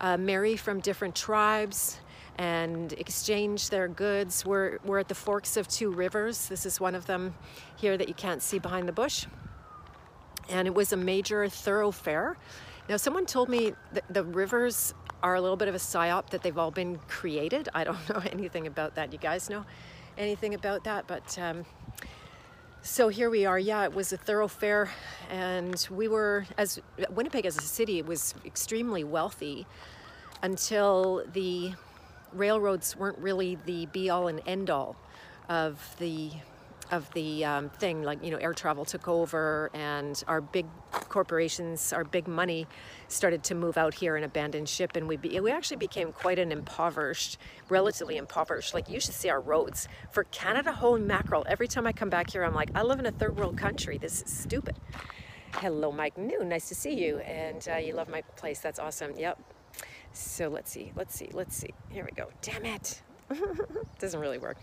uh, 0.00 0.18
marry 0.18 0.56
from 0.56 0.80
different 0.80 1.14
tribes 1.14 2.00
and 2.36 2.92
exchange 2.92 3.70
their 3.70 3.88
goods. 3.88 4.44
We're, 4.44 4.78
we're 4.84 4.98
at 4.98 5.08
the 5.08 5.14
forks 5.14 5.56
of 5.56 5.66
two 5.66 5.90
rivers. 5.90 6.48
This 6.48 6.66
is 6.66 6.78
one 6.78 6.94
of 6.94 7.06
them 7.06 7.34
here 7.76 7.96
that 7.96 8.08
you 8.08 8.14
can't 8.14 8.42
see 8.42 8.58
behind 8.58 8.86
the 8.86 8.92
bush. 8.92 9.26
And 10.50 10.68
it 10.68 10.74
was 10.74 10.92
a 10.92 10.96
major 10.96 11.48
thoroughfare. 11.48 12.36
Now, 12.88 12.96
someone 12.96 13.26
told 13.26 13.48
me 13.48 13.72
the 14.08 14.22
rivers 14.22 14.94
are 15.22 15.34
a 15.34 15.40
little 15.40 15.56
bit 15.56 15.68
of 15.68 15.74
a 15.74 15.78
psyop 15.78 16.30
that 16.30 16.42
they've 16.42 16.58
all 16.58 16.70
been 16.70 16.98
created. 17.08 17.68
I 17.74 17.84
don't 17.84 18.08
know 18.08 18.22
anything 18.32 18.66
about 18.66 18.94
that. 18.94 19.12
You 19.12 19.18
guys 19.18 19.50
know 19.50 19.64
anything 20.16 20.54
about 20.54 20.84
that? 20.84 21.06
But 21.06 21.38
um, 21.38 21.64
so 22.82 23.08
here 23.08 23.30
we 23.30 23.44
are. 23.44 23.58
Yeah, 23.58 23.84
it 23.84 23.94
was 23.94 24.12
a 24.12 24.16
thoroughfare, 24.16 24.90
and 25.30 25.86
we 25.90 26.08
were 26.08 26.46
as 26.56 26.80
Winnipeg 27.10 27.46
as 27.46 27.56
a 27.58 27.62
city 27.62 28.02
was 28.02 28.34
extremely 28.44 29.04
wealthy 29.04 29.66
until 30.42 31.24
the 31.32 31.72
railroads 32.32 32.96
weren't 32.96 33.18
really 33.18 33.58
the 33.66 33.86
be 33.86 34.10
all 34.10 34.28
and 34.28 34.40
end 34.46 34.70
all 34.70 34.96
of 35.48 35.96
the 35.98 36.30
of 36.90 37.10
the 37.12 37.44
um, 37.44 37.68
thing 37.70 38.02
like 38.02 38.22
you 38.24 38.30
know 38.30 38.36
air 38.38 38.54
travel 38.54 38.84
took 38.84 39.08
over 39.08 39.70
and 39.74 40.22
our 40.26 40.40
big 40.40 40.66
corporations 40.90 41.92
our 41.92 42.04
big 42.04 42.26
money 42.26 42.66
started 43.08 43.42
to 43.44 43.54
move 43.54 43.76
out 43.76 43.94
here 43.94 44.16
and 44.16 44.24
abandon 44.24 44.66
ship. 44.66 44.96
And 44.96 45.08
we 45.08 45.16
be, 45.16 45.38
we 45.40 45.50
actually 45.50 45.76
became 45.76 46.12
quite 46.12 46.38
an 46.38 46.52
impoverished 46.52 47.38
relatively 47.68 48.16
impoverished 48.16 48.74
like 48.74 48.88
you 48.88 49.00
should 49.00 49.14
see 49.14 49.28
our 49.28 49.40
roads. 49.40 49.88
For 50.12 50.24
Canada 50.24 50.72
holy 50.72 51.02
mackerel. 51.02 51.44
Every 51.48 51.68
time 51.68 51.86
I 51.86 51.92
come 51.92 52.10
back 52.10 52.30
here 52.30 52.44
I'm 52.44 52.54
like 52.54 52.70
I 52.74 52.82
live 52.82 52.98
in 52.98 53.06
a 53.06 53.12
third 53.12 53.36
world 53.36 53.56
country. 53.56 53.98
This 53.98 54.22
is 54.22 54.32
stupid. 54.32 54.76
Hello 55.54 55.92
Mike 55.92 56.16
Noon. 56.16 56.48
Nice 56.48 56.68
to 56.68 56.74
see 56.74 56.94
you. 56.94 57.18
And 57.18 57.66
uh, 57.70 57.76
you 57.76 57.94
love 57.94 58.08
my 58.08 58.22
place. 58.36 58.60
That's 58.60 58.78
awesome. 58.78 59.12
Yep. 59.16 59.38
So 60.12 60.48
let's 60.48 60.70
see. 60.70 60.92
Let's 60.96 61.14
see. 61.14 61.30
Let's 61.32 61.56
see. 61.56 61.70
Here 61.90 62.04
we 62.04 62.12
go. 62.12 62.28
Damn 62.42 62.64
it. 62.64 63.02
Doesn't 63.98 64.20
really 64.20 64.38
work 64.38 64.56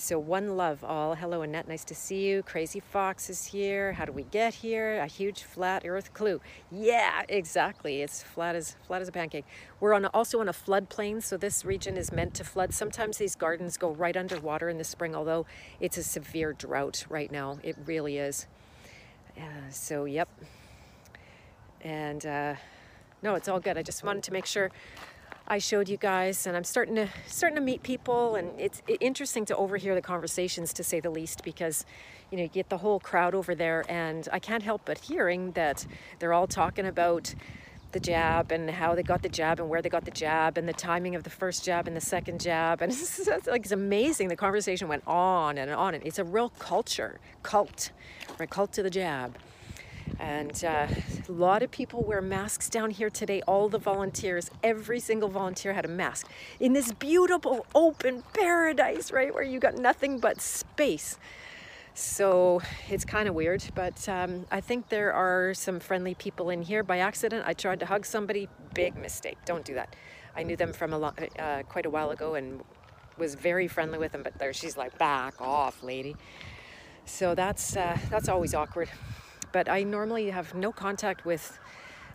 so 0.00 0.18
one 0.18 0.56
love 0.56 0.82
all. 0.82 1.14
Hello 1.14 1.42
Annette, 1.42 1.68
nice 1.68 1.84
to 1.84 1.94
see 1.94 2.26
you. 2.26 2.42
Crazy 2.42 2.80
Fox 2.80 3.28
is 3.28 3.44
here. 3.44 3.92
How 3.92 4.06
do 4.06 4.12
we 4.12 4.22
get 4.24 4.54
here? 4.54 4.98
A 4.98 5.06
huge 5.06 5.42
flat 5.42 5.82
earth 5.84 6.14
clue. 6.14 6.40
Yeah, 6.70 7.22
exactly. 7.28 8.00
It's 8.00 8.22
flat 8.22 8.56
as 8.56 8.76
flat 8.86 9.02
as 9.02 9.08
a 9.08 9.12
pancake. 9.12 9.44
We're 9.78 9.92
on 9.92 10.06
also 10.06 10.40
on 10.40 10.48
a 10.48 10.52
floodplain, 10.52 11.22
so 11.22 11.36
this 11.36 11.64
region 11.64 11.98
is 11.98 12.10
meant 12.12 12.32
to 12.34 12.44
flood. 12.44 12.72
Sometimes 12.72 13.18
these 13.18 13.36
gardens 13.36 13.76
go 13.76 13.90
right 13.90 14.16
underwater 14.16 14.70
in 14.70 14.78
the 14.78 14.84
spring, 14.84 15.14
although 15.14 15.44
it's 15.80 15.98
a 15.98 16.02
severe 16.02 16.54
drought 16.54 17.04
right 17.10 17.30
now. 17.30 17.58
It 17.62 17.76
really 17.84 18.16
is. 18.16 18.46
Uh, 19.36 19.70
so 19.70 20.06
yep. 20.06 20.28
And 21.82 22.24
uh, 22.24 22.54
no, 23.22 23.34
it's 23.34 23.48
all 23.48 23.60
good. 23.60 23.76
I 23.76 23.82
just 23.82 24.02
wanted 24.02 24.22
to 24.24 24.32
make 24.32 24.46
sure 24.46 24.70
I 25.50 25.58
showed 25.58 25.88
you 25.88 25.96
guys, 25.96 26.46
and 26.46 26.56
I'm 26.56 26.62
starting 26.62 26.94
to 26.94 27.08
starting 27.26 27.56
to 27.56 27.60
meet 27.60 27.82
people, 27.82 28.36
and 28.36 28.52
it's 28.56 28.82
interesting 29.00 29.44
to 29.46 29.56
overhear 29.56 29.96
the 29.96 30.00
conversations, 30.00 30.72
to 30.74 30.84
say 30.84 31.00
the 31.00 31.10
least, 31.10 31.42
because 31.42 31.84
you 32.30 32.36
know 32.36 32.44
you 32.44 32.48
get 32.48 32.68
the 32.68 32.78
whole 32.78 33.00
crowd 33.00 33.34
over 33.34 33.56
there, 33.56 33.84
and 33.88 34.28
I 34.32 34.38
can't 34.38 34.62
help 34.62 34.82
but 34.84 34.98
hearing 34.98 35.50
that 35.52 35.84
they're 36.20 36.32
all 36.32 36.46
talking 36.46 36.86
about 36.86 37.34
the 37.90 37.98
jab 37.98 38.52
and 38.52 38.70
how 38.70 38.94
they 38.94 39.02
got 39.02 39.22
the 39.22 39.28
jab 39.28 39.58
and 39.58 39.68
where 39.68 39.82
they 39.82 39.88
got 39.88 40.04
the 40.04 40.12
jab 40.12 40.56
and 40.56 40.68
the 40.68 40.72
timing 40.72 41.16
of 41.16 41.24
the 41.24 41.30
first 41.30 41.64
jab 41.64 41.88
and 41.88 41.96
the 41.96 42.00
second 42.00 42.40
jab 42.40 42.80
and 42.80 42.92
it's, 42.92 43.26
like 43.48 43.62
it's 43.62 43.72
amazing. 43.72 44.28
The 44.28 44.36
conversation 44.36 44.86
went 44.86 45.02
on 45.08 45.58
and 45.58 45.68
on 45.72 45.94
and 45.94 46.06
it's 46.06 46.20
a 46.20 46.24
real 46.24 46.50
culture 46.60 47.18
cult 47.42 47.90
right? 48.38 48.48
Cult 48.48 48.70
to 48.74 48.84
the 48.84 48.90
jab 48.90 49.36
and 50.18 50.64
uh, 50.64 50.86
a 51.28 51.32
lot 51.32 51.62
of 51.62 51.70
people 51.70 52.02
wear 52.02 52.20
masks 52.20 52.68
down 52.68 52.90
here 52.90 53.10
today. 53.10 53.42
All 53.46 53.68
the 53.68 53.78
volunteers, 53.78 54.50
every 54.62 55.00
single 55.00 55.28
volunteer 55.28 55.72
had 55.72 55.84
a 55.84 55.88
mask 55.88 56.28
in 56.58 56.72
this 56.72 56.92
beautiful 56.92 57.66
open 57.74 58.22
paradise, 58.32 59.12
right? 59.12 59.32
Where 59.32 59.42
you 59.42 59.58
got 59.58 59.76
nothing 59.76 60.18
but 60.18 60.40
space. 60.40 61.18
So 61.94 62.62
it's 62.88 63.04
kind 63.04 63.28
of 63.28 63.34
weird, 63.34 63.64
but 63.74 64.08
um, 64.08 64.46
I 64.50 64.60
think 64.60 64.88
there 64.88 65.12
are 65.12 65.54
some 65.54 65.80
friendly 65.80 66.14
people 66.14 66.50
in 66.50 66.62
here. 66.62 66.82
By 66.82 66.98
accident, 66.98 67.44
I 67.46 67.52
tried 67.52 67.80
to 67.80 67.86
hug 67.86 68.06
somebody. 68.06 68.48
Big 68.74 68.96
mistake. 68.96 69.38
Don't 69.44 69.64
do 69.64 69.74
that. 69.74 69.96
I 70.36 70.42
knew 70.42 70.56
them 70.56 70.72
from 70.72 70.92
a 70.92 70.98
lot, 70.98 71.18
uh, 71.38 71.62
quite 71.64 71.86
a 71.86 71.90
while 71.90 72.10
ago 72.10 72.34
and 72.34 72.62
was 73.18 73.34
very 73.34 73.68
friendly 73.68 73.98
with 73.98 74.12
them, 74.12 74.22
but 74.22 74.38
there 74.38 74.52
she's 74.52 74.76
like, 74.76 74.96
back 74.98 75.40
off, 75.40 75.82
lady. 75.82 76.16
So 77.04 77.34
that's 77.34 77.76
uh, 77.76 77.98
that's 78.08 78.28
always 78.28 78.54
awkward 78.54 78.88
but 79.52 79.68
I 79.68 79.82
normally 79.82 80.30
have 80.30 80.54
no 80.54 80.72
contact 80.72 81.24
with 81.24 81.58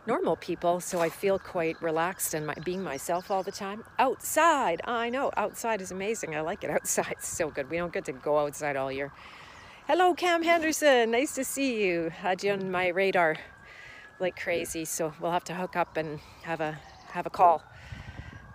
normal 0.08 0.36
people, 0.36 0.80
so 0.80 1.00
I 1.00 1.10
feel 1.10 1.40
quite 1.40 1.82
relaxed 1.82 2.34
and 2.34 2.48
my, 2.48 2.54
being 2.64 2.84
myself 2.84 3.32
all 3.32 3.44
the 3.44 3.52
time. 3.52 3.84
Outside, 3.98 4.82
I 4.86 5.10
know, 5.10 5.32
outside 5.36 5.82
is 5.82 5.92
amazing. 5.92 6.36
I 6.36 6.42
like 6.42 6.64
it 6.64 6.70
outside, 6.70 7.08
it's 7.12 7.28
so 7.28 7.50
good. 7.50 7.70
We 7.70 7.78
don't 7.78 7.94
get 7.94 8.06
to 8.06 8.14
go 8.14 8.40
outside 8.40 8.76
all 8.76 8.92
year. 8.92 9.12
Hello, 9.88 10.14
Cam 10.14 10.44
Henderson, 10.44 11.12
nice 11.12 11.36
to 11.36 11.44
see 11.44 11.86
you. 11.86 12.10
Had 12.10 12.44
you 12.44 12.52
on 12.54 12.72
my 12.72 12.88
radar 12.88 13.38
like 14.20 14.40
crazy, 14.40 14.86
so 14.86 15.14
we'll 15.20 15.32
have 15.32 15.44
to 15.46 15.54
hook 15.54 15.76
up 15.76 15.98
and 15.98 16.20
have 16.44 16.62
a 16.62 16.80
have 17.12 17.26
a 17.26 17.30
call 17.30 17.64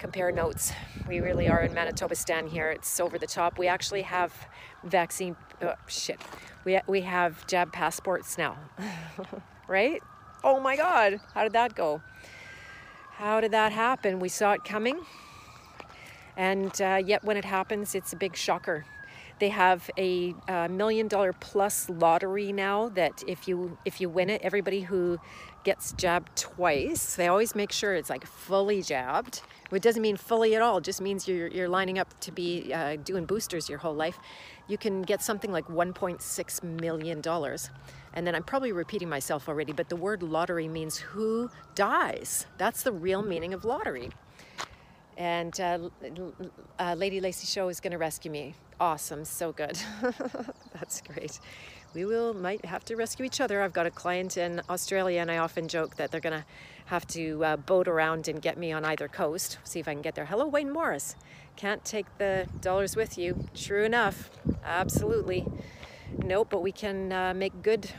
compare 0.01 0.33
notes. 0.33 0.73
We 1.07 1.21
really 1.21 1.47
are 1.47 1.61
in 1.61 1.75
Manitoba 1.75 2.15
Stan 2.15 2.47
here. 2.47 2.71
It's 2.71 2.99
over 2.99 3.19
the 3.19 3.27
top. 3.27 3.59
We 3.59 3.69
actually 3.69 4.01
have 4.03 4.33
vaccine, 4.85 5.37
oh, 5.63 5.75
shit. 5.87 6.21
We, 6.65 6.81
we 6.87 7.01
have 7.03 7.47
jab 7.47 7.73
passports 7.73 8.37
now, 8.37 8.59
right? 9.69 10.03
Oh 10.45 10.61
my 10.61 10.77
God, 10.77 11.21
how 11.35 11.43
did 11.43 11.53
that 11.53 11.75
go? 11.75 12.03
How 13.13 13.41
did 13.41 13.51
that 13.51 13.73
happen? 13.73 14.21
We 14.21 14.29
saw 14.29 14.53
it 14.53 14.65
coming. 14.65 15.01
And 16.37 16.81
uh, 16.81 17.03
yet 17.05 17.23
when 17.25 17.37
it 17.37 17.45
happens, 17.45 17.95
it's 17.95 18.13
a 18.13 18.17
big 18.17 18.37
shocker. 18.37 18.87
They 19.41 19.49
have 19.49 19.91
a, 19.99 20.35
a 20.49 20.69
million 20.69 21.09
dollar 21.09 21.33
plus 21.33 21.89
lottery 21.89 22.53
now 22.53 22.91
that 22.91 23.25
if 23.27 23.49
you 23.49 23.79
if 23.85 24.01
you 24.01 24.09
win 24.09 24.31
it, 24.31 24.43
everybody 24.43 24.83
who 24.83 25.19
gets 25.65 25.93
jabbed 25.93 26.37
twice, 26.37 27.17
they 27.17 27.27
always 27.27 27.55
make 27.55 27.73
sure 27.73 27.95
it's 27.95 28.11
like 28.11 28.27
fully 28.27 28.83
jabbed 28.83 29.43
it 29.77 29.83
doesn't 29.83 30.03
mean 30.03 30.17
fully 30.17 30.55
at 30.55 30.63
all, 30.63 30.79
it 30.79 30.85
just 30.85 31.01
means 31.01 31.29
you're, 31.29 31.49
you're 31.49 31.69
lining 31.69 31.99
up 31.99 32.19
to 32.21 32.33
be 32.33 32.73
uh, 32.73 32.97
doing 32.97 33.25
boosters 33.25 33.69
your 33.69 33.79
whole 33.79 33.95
life. 33.95 34.19
You 34.67 34.79
can 34.79 35.03
get 35.03 35.23
something 35.23 35.53
like 35.53 35.67
$1.6 35.69 36.63
million. 36.63 37.23
And 38.13 38.27
then 38.27 38.35
I'm 38.35 38.43
probably 38.43 38.73
repeating 38.73 39.09
myself 39.09 39.49
already, 39.49 39.73
but 39.73 39.89
the 39.89 39.97
word 39.97 40.23
lottery 40.23 40.69
means 40.69 40.99
who 40.99 41.51
dies. 41.75 42.47
That's 42.59 42.83
the 42.83 42.93
real 42.93 43.23
meaning 43.23 43.55
of 43.55 43.65
lottery. 43.65 44.11
And 45.17 45.59
uh, 45.61 45.91
uh, 46.79 46.95
Lady 46.95 47.21
Lacey 47.21 47.47
Show 47.47 47.69
is 47.69 47.81
going 47.81 47.93
to 47.93 47.99
rescue 47.99 48.31
me. 48.31 48.55
Awesome, 48.81 49.25
so 49.25 49.53
good. 49.53 49.79
That's 50.73 51.03
great 51.03 51.39
we 51.95 52.05
will 52.05 52.35
might 52.35 52.65
have 52.65 52.85
to 52.85 52.97
rescue 52.97 53.25
each 53.25 53.41
other. 53.41 53.63
I've 53.63 53.73
got 53.73 53.87
a 53.87 53.91
client 53.91 54.37
in 54.37 54.63
Australia, 54.69 55.21
and 55.21 55.31
I 55.31 55.39
often 55.39 55.69
joke 55.69 55.97
that 55.97 56.11
they're 56.11 56.21
gonna 56.21 56.45
have 56.87 57.07
to 57.09 57.45
uh, 57.45 57.57
boat 57.57 57.89
around 57.89 58.29
and 58.29 58.41
get 58.41 58.57
me 58.59 58.73
on 58.73 58.85
either 58.85 59.09
coast. 59.09 59.59
See 59.65 59.81
if 59.81 59.89
I 59.89 59.93
can 59.93 60.03
get 60.03 60.15
there. 60.15 60.27
Hello, 60.27 60.47
Wayne 60.47 60.71
Morris. 60.73 61.17
Can't 61.57 61.85
take 61.85 62.07
the 62.19 62.47
dollars 62.61 62.97
with 62.97 63.19
you. 63.19 63.47
True 63.55 63.85
enough, 63.85 64.31
absolutely. 64.65 65.47
Nope, 66.17 66.49
but 66.51 66.63
we 66.63 66.73
can 66.73 67.13
uh, 67.13 67.35
make 67.35 67.63
good 67.63 67.91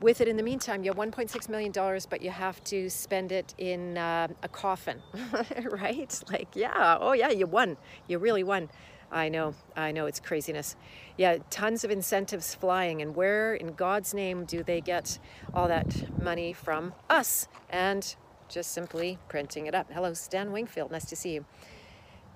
with 0.00 0.20
it 0.20 0.28
in 0.28 0.36
the 0.36 0.42
meantime. 0.42 0.82
You 0.82 0.90
have 0.90 0.98
1.6 0.98 1.48
million 1.48 1.72
dollars, 1.72 2.06
but 2.06 2.22
you 2.22 2.30
have 2.30 2.62
to 2.64 2.88
spend 2.88 3.32
it 3.32 3.54
in 3.58 3.98
uh, 3.98 4.28
a 4.42 4.48
coffin, 4.48 5.02
right? 5.70 6.22
Like, 6.30 6.48
yeah, 6.54 6.96
oh 7.00 7.12
yeah, 7.12 7.30
you 7.30 7.46
won. 7.46 7.76
You 8.08 8.18
really 8.18 8.44
won. 8.44 8.70
I 9.14 9.28
know, 9.28 9.54
I 9.76 9.92
know, 9.92 10.06
it's 10.06 10.18
craziness. 10.18 10.74
Yeah, 11.16 11.38
tons 11.48 11.84
of 11.84 11.92
incentives 11.92 12.52
flying, 12.52 13.00
and 13.00 13.14
where 13.14 13.54
in 13.54 13.74
God's 13.74 14.12
name 14.12 14.44
do 14.44 14.64
they 14.64 14.80
get 14.80 15.20
all 15.54 15.68
that 15.68 16.20
money 16.20 16.52
from? 16.52 16.92
Us, 17.08 17.46
and 17.70 18.16
just 18.48 18.72
simply 18.72 19.18
printing 19.28 19.66
it 19.66 19.74
up. 19.74 19.88
Hello, 19.92 20.14
Stan 20.14 20.50
Wingfield, 20.50 20.90
nice 20.90 21.04
to 21.04 21.14
see 21.14 21.34
you. 21.34 21.44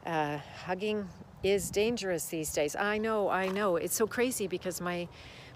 Uh, 0.07 0.39
hugging 0.67 1.09
is 1.43 1.69
dangerous 1.69 2.27
these 2.27 2.53
days. 2.53 2.77
I 2.77 2.99
know, 2.99 3.29
I 3.29 3.49
know. 3.49 3.75
It's 3.75 3.97
so 3.97 4.07
crazy 4.07 4.47
because 4.47 4.81
my 4.81 5.09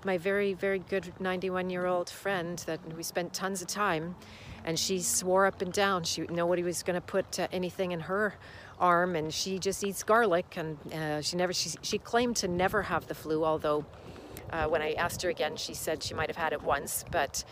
my 0.04 0.18
very, 0.18 0.52
very 0.52 0.80
good 0.80 1.12
91 1.20 1.70
year 1.70 1.86
old 1.86 2.10
friend 2.10 2.58
that 2.66 2.80
we 2.96 3.04
spent 3.04 3.32
tons 3.32 3.62
of 3.62 3.68
time, 3.68 4.16
and 4.64 4.76
she 4.76 5.00
swore 5.00 5.46
up 5.46 5.62
and 5.62 5.72
down 5.72 6.02
she 6.02 6.22
nobody 6.22 6.64
was 6.64 6.82
going 6.82 6.94
to 6.94 7.00
put 7.00 7.38
uh, 7.38 7.46
anything 7.52 7.92
in 7.92 8.00
her 8.00 8.34
arm 8.82 9.16
and 9.16 9.32
she 9.32 9.58
just 9.58 9.84
eats 9.84 10.02
garlic 10.02 10.56
and 10.56 10.76
uh, 10.92 11.22
she 11.22 11.36
never 11.36 11.52
she, 11.52 11.70
she 11.82 11.98
claimed 11.98 12.36
to 12.36 12.48
never 12.48 12.82
have 12.82 13.06
the 13.06 13.14
flu 13.14 13.44
although 13.44 13.84
uh, 14.50 14.66
when 14.66 14.82
I 14.82 14.92
asked 14.94 15.22
her 15.22 15.30
again 15.30 15.56
she 15.56 15.72
said 15.72 16.02
she 16.02 16.14
might 16.14 16.28
have 16.28 16.36
had 16.36 16.52
it 16.52 16.62
once 16.62 17.04
but 17.10 17.44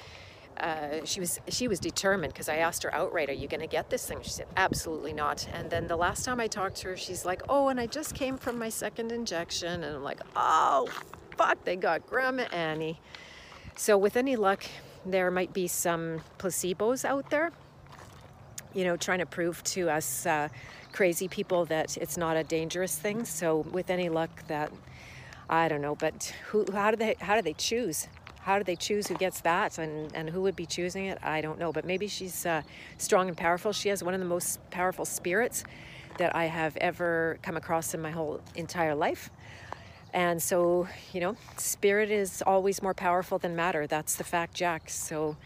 uh, 0.61 1.05
she 1.05 1.21
was 1.21 1.41
she 1.49 1.69
was 1.69 1.81
determined 1.81 2.33
because 2.33 2.49
I 2.49 2.57
asked 2.57 2.83
her 2.83 2.95
outright, 2.95 3.31
"Are 3.31 3.35
you 3.35 3.49
going 3.49 3.63
to 3.63 3.67
get 3.67 3.89
this 3.89 4.07
thing?" 4.07 4.19
She 4.23 4.31
said, 4.31 4.47
"Absolutely 4.57 5.15
not." 5.15 5.49
And 5.55 5.71
then 5.71 5.87
the 5.87 5.97
last 5.97 6.25
time 6.25 6.39
I 6.39 6.49
talked 6.49 6.77
to 6.79 6.89
her, 6.89 6.97
she's 6.99 7.25
like, 7.25 7.43
"Oh, 7.49 7.69
and 7.69 7.81
I 7.81 7.87
just 7.87 8.15
came 8.15 8.37
from 8.37 8.59
my 8.59 8.69
second 8.69 9.11
injection," 9.11 9.83
and 9.83 9.97
I'm 9.97 10.03
like, 10.03 10.21
"Oh, 10.37 10.89
fuck! 11.37 11.65
They 11.65 11.77
got 11.77 12.07
Grandma 12.07 12.43
Annie." 12.53 13.01
So 13.77 13.97
with 13.97 14.17
any 14.17 14.37
luck, 14.37 14.65
there 15.07 15.31
might 15.31 15.55
be 15.55 15.67
some 15.67 16.21
placebos 16.39 17.05
out 17.07 17.31
there, 17.31 17.53
you 18.75 18.85
know, 18.85 18.97
trying 18.97 19.19
to 19.19 19.27
prove 19.27 19.63
to 19.65 19.91
us 19.91 20.27
uh, 20.27 20.49
crazy 20.93 21.29
people 21.29 21.65
that 21.67 21.97
it's 21.97 22.17
not 22.17 22.37
a 22.37 22.45
dangerous 22.45 22.97
thing. 22.97 23.25
So 23.25 23.59
with 23.59 23.91
any 23.91 24.09
luck, 24.09 24.47
that 24.49 24.73
I 25.49 25.69
don't 25.69 25.81
know, 25.81 25.95
but 25.95 26.33
who? 26.49 26.65
How 26.73 26.91
do 26.91 26.97
they? 26.97 27.17
How 27.21 27.35
do 27.35 27.43
they 27.43 27.55
choose? 27.55 28.09
How 28.41 28.57
do 28.59 28.65
they 28.65 28.77
choose 28.77 29.07
who 29.07 29.15
gets 29.17 29.41
that 29.43 29.77
and, 29.79 30.15
and 30.15 30.31
who 30.31 30.41
would 30.43 30.57
be 30.57 30.65
choosing 30.65 31.07
it? 31.07 31.19
I 31.23 31.43
don't 31.43 31.59
know. 31.59 31.73
But 31.73 31.85
maybe 31.85 32.09
she's 32.09 32.47
uh, 32.47 32.63
strong 32.97 33.29
and 33.29 33.37
powerful. 33.37 33.73
She 33.73 33.91
has 33.91 34.03
one 34.03 34.15
of 34.15 34.21
the 34.21 34.27
most 34.27 34.59
powerful 34.71 35.05
spirits 35.05 35.63
that 36.17 36.35
I 36.35 36.47
have 36.47 36.77
ever 36.79 37.39
come 37.43 37.57
across 37.57 37.93
in 37.93 38.01
my 38.01 38.11
whole 38.11 38.41
entire 38.55 38.95
life. 38.95 39.31
And 40.13 40.43
so, 40.43 40.89
you 41.13 41.21
know, 41.21 41.37
spirit 41.57 42.11
is 42.11 42.43
always 42.47 42.83
more 42.83 42.95
powerful 42.95 43.39
than 43.39 43.55
matter. 43.55 43.87
That's 43.87 44.17
the 44.17 44.25
fact, 44.25 44.55
Jack. 44.55 44.89
So 44.89 45.37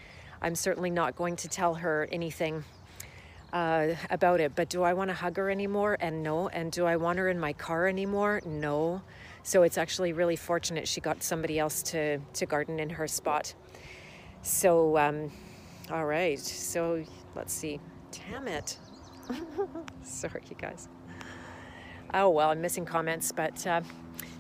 I'm 0.41 0.55
certainly 0.55 0.91
not 0.91 1.17
going 1.17 1.37
to 1.37 1.49
tell 1.49 1.75
her 1.75 2.09
anything 2.13 2.65
uh, 3.55 3.95
about 4.11 4.41
it. 4.41 4.55
But 4.55 4.69
do 4.69 4.83
I 4.83 4.93
want 4.93 5.09
to 5.09 5.15
hug 5.15 5.37
her 5.37 5.49
anymore? 5.49 5.97
And 6.01 6.23
no. 6.23 6.49
And 6.49 6.73
do 6.73 6.85
I 6.85 6.97
want 6.97 7.19
her 7.19 7.31
in 7.31 7.39
my 7.39 7.53
car 7.53 7.87
anymore? 7.87 8.43
No. 8.45 9.01
So 9.45 9.63
it's 9.63 9.79
actually 9.79 10.13
really 10.13 10.37
fortunate 10.37 10.89
she 10.89 11.01
got 11.01 11.23
somebody 11.23 11.59
else 11.59 11.83
to, 11.85 12.19
to 12.19 12.47
garden 12.47 12.81
in 12.81 12.91
her 12.91 13.07
spot. 13.07 13.55
So, 14.43 14.99
um, 14.99 15.31
all 15.91 16.05
right. 16.05 16.39
So 16.39 17.05
let's 17.37 17.53
see. 17.53 17.81
Damn 18.11 18.49
it. 18.49 18.77
Sorry, 20.03 20.43
you 20.51 20.57
guys. 20.57 20.89
Oh, 22.13 22.31
well, 22.31 22.51
I'm 22.51 22.61
missing 22.61 22.85
comments, 22.85 23.33
but 23.33 23.67
uh, 23.67 23.81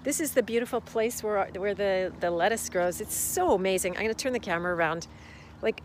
this 0.02 0.21
is 0.21 0.33
the 0.33 0.42
beautiful 0.42 0.80
place 0.80 1.23
where, 1.23 1.49
where 1.56 1.75
the, 1.75 2.12
the 2.21 2.30
lettuce 2.30 2.68
grows. 2.68 3.00
It's 3.00 3.16
so 3.16 3.52
amazing. 3.52 3.92
I'm 3.97 4.02
going 4.02 4.14
to 4.14 4.14
turn 4.14 4.33
the 4.33 4.38
camera 4.38 4.75
around. 4.75 5.06
Like, 5.62 5.83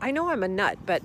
I 0.00 0.10
know 0.10 0.30
I'm 0.30 0.42
a 0.42 0.48
nut, 0.48 0.78
but 0.86 1.02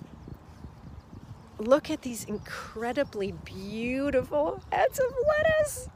look 1.59 1.89
at 1.89 2.01
these 2.01 2.23
incredibly 2.25 3.31
beautiful 3.31 4.61
heads 4.71 4.99
of 4.99 5.13
lettuce, 5.27 5.89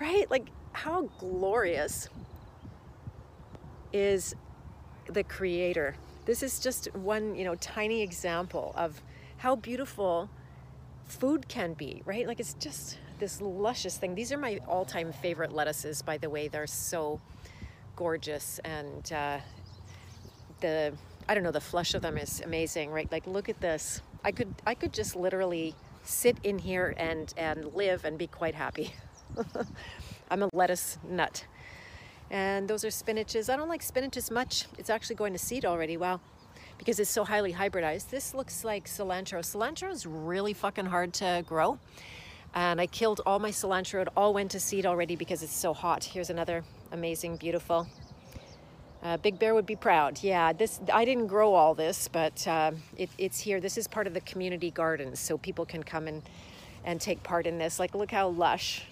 right? 0.00 0.30
Like, 0.30 0.48
how 0.72 1.02
glorious 1.18 2.08
is 3.92 4.34
the 5.06 5.24
creator? 5.24 5.96
This 6.24 6.42
is 6.42 6.58
just 6.58 6.94
one, 6.94 7.34
you 7.34 7.44
know, 7.44 7.54
tiny 7.56 8.02
example 8.02 8.72
of 8.76 9.00
how 9.38 9.56
beautiful 9.56 10.28
food 11.04 11.48
can 11.48 11.74
be, 11.74 12.02
right? 12.04 12.26
Like, 12.26 12.40
it's 12.40 12.54
just 12.54 12.98
this 13.18 13.40
luscious 13.40 13.96
thing. 13.96 14.14
These 14.14 14.32
are 14.32 14.38
my 14.38 14.60
all-time 14.66 15.12
favorite 15.12 15.52
lettuces, 15.52 16.02
by 16.02 16.18
the 16.18 16.28
way. 16.28 16.48
They're 16.48 16.66
so 16.66 17.20
gorgeous 17.96 18.60
and 18.64 19.10
uh, 19.12 19.38
the 20.60 20.92
I 21.28 21.34
don't 21.34 21.42
know 21.42 21.50
the 21.50 21.60
flesh 21.60 21.94
of 21.94 22.02
them 22.02 22.16
is 22.18 22.40
amazing, 22.40 22.90
right? 22.90 23.10
Like 23.10 23.26
look 23.26 23.48
at 23.48 23.60
this. 23.60 24.00
I 24.26 24.32
could 24.32 24.52
I 24.66 24.74
could 24.74 24.92
just 24.92 25.14
literally 25.14 25.76
sit 26.04 26.36
in 26.42 26.58
here 26.58 26.94
and, 26.96 27.32
and 27.36 27.72
live 27.74 28.04
and 28.04 28.18
be 28.18 28.26
quite 28.26 28.56
happy. 28.56 28.92
I'm 30.30 30.42
a 30.42 30.48
lettuce 30.52 30.98
nut. 31.08 31.46
And 32.28 32.66
those 32.66 32.84
are 32.84 32.88
spinaches. 32.88 33.48
I 33.48 33.56
don't 33.56 33.68
like 33.68 33.82
spinach 33.82 34.16
as 34.16 34.32
much. 34.32 34.66
It's 34.78 34.90
actually 34.90 35.14
going 35.14 35.32
to 35.32 35.38
seed 35.38 35.64
already. 35.64 35.96
Wow. 35.96 36.20
Because 36.76 36.98
it's 36.98 37.08
so 37.08 37.24
highly 37.24 37.52
hybridized. 37.52 38.10
This 38.10 38.34
looks 38.34 38.64
like 38.64 38.86
cilantro. 38.86 39.38
Cilantro 39.40 39.92
is 39.92 40.06
really 40.06 40.52
fucking 40.52 40.86
hard 40.86 41.14
to 41.14 41.44
grow. 41.46 41.78
And 42.52 42.80
I 42.80 42.86
killed 42.86 43.20
all 43.26 43.38
my 43.38 43.50
cilantro. 43.50 44.02
It 44.02 44.08
all 44.16 44.34
went 44.34 44.50
to 44.50 44.60
seed 44.60 44.86
already 44.86 45.14
because 45.14 45.44
it's 45.44 45.54
so 45.54 45.72
hot. 45.72 46.02
Here's 46.02 46.30
another 46.30 46.64
amazing, 46.90 47.36
beautiful. 47.36 47.86
Uh, 49.02 49.16
Big 49.16 49.38
Bear 49.38 49.54
would 49.54 49.66
be 49.66 49.76
proud. 49.76 50.22
Yeah, 50.22 50.52
this 50.52 50.80
I 50.92 51.04
didn't 51.04 51.26
grow 51.26 51.54
all 51.54 51.74
this, 51.74 52.08
but 52.08 52.46
uh, 52.46 52.72
it, 52.96 53.10
it's 53.18 53.40
here. 53.40 53.60
This 53.60 53.78
is 53.78 53.86
part 53.86 54.06
of 54.06 54.14
the 54.14 54.20
community 54.22 54.70
gardens, 54.70 55.20
so 55.20 55.38
people 55.38 55.64
can 55.64 55.82
come 55.82 56.08
and, 56.08 56.22
and 56.84 57.00
take 57.00 57.22
part 57.22 57.46
in 57.46 57.58
this. 57.58 57.78
Like, 57.78 57.94
look 57.94 58.10
how 58.10 58.28
lush. 58.28 58.84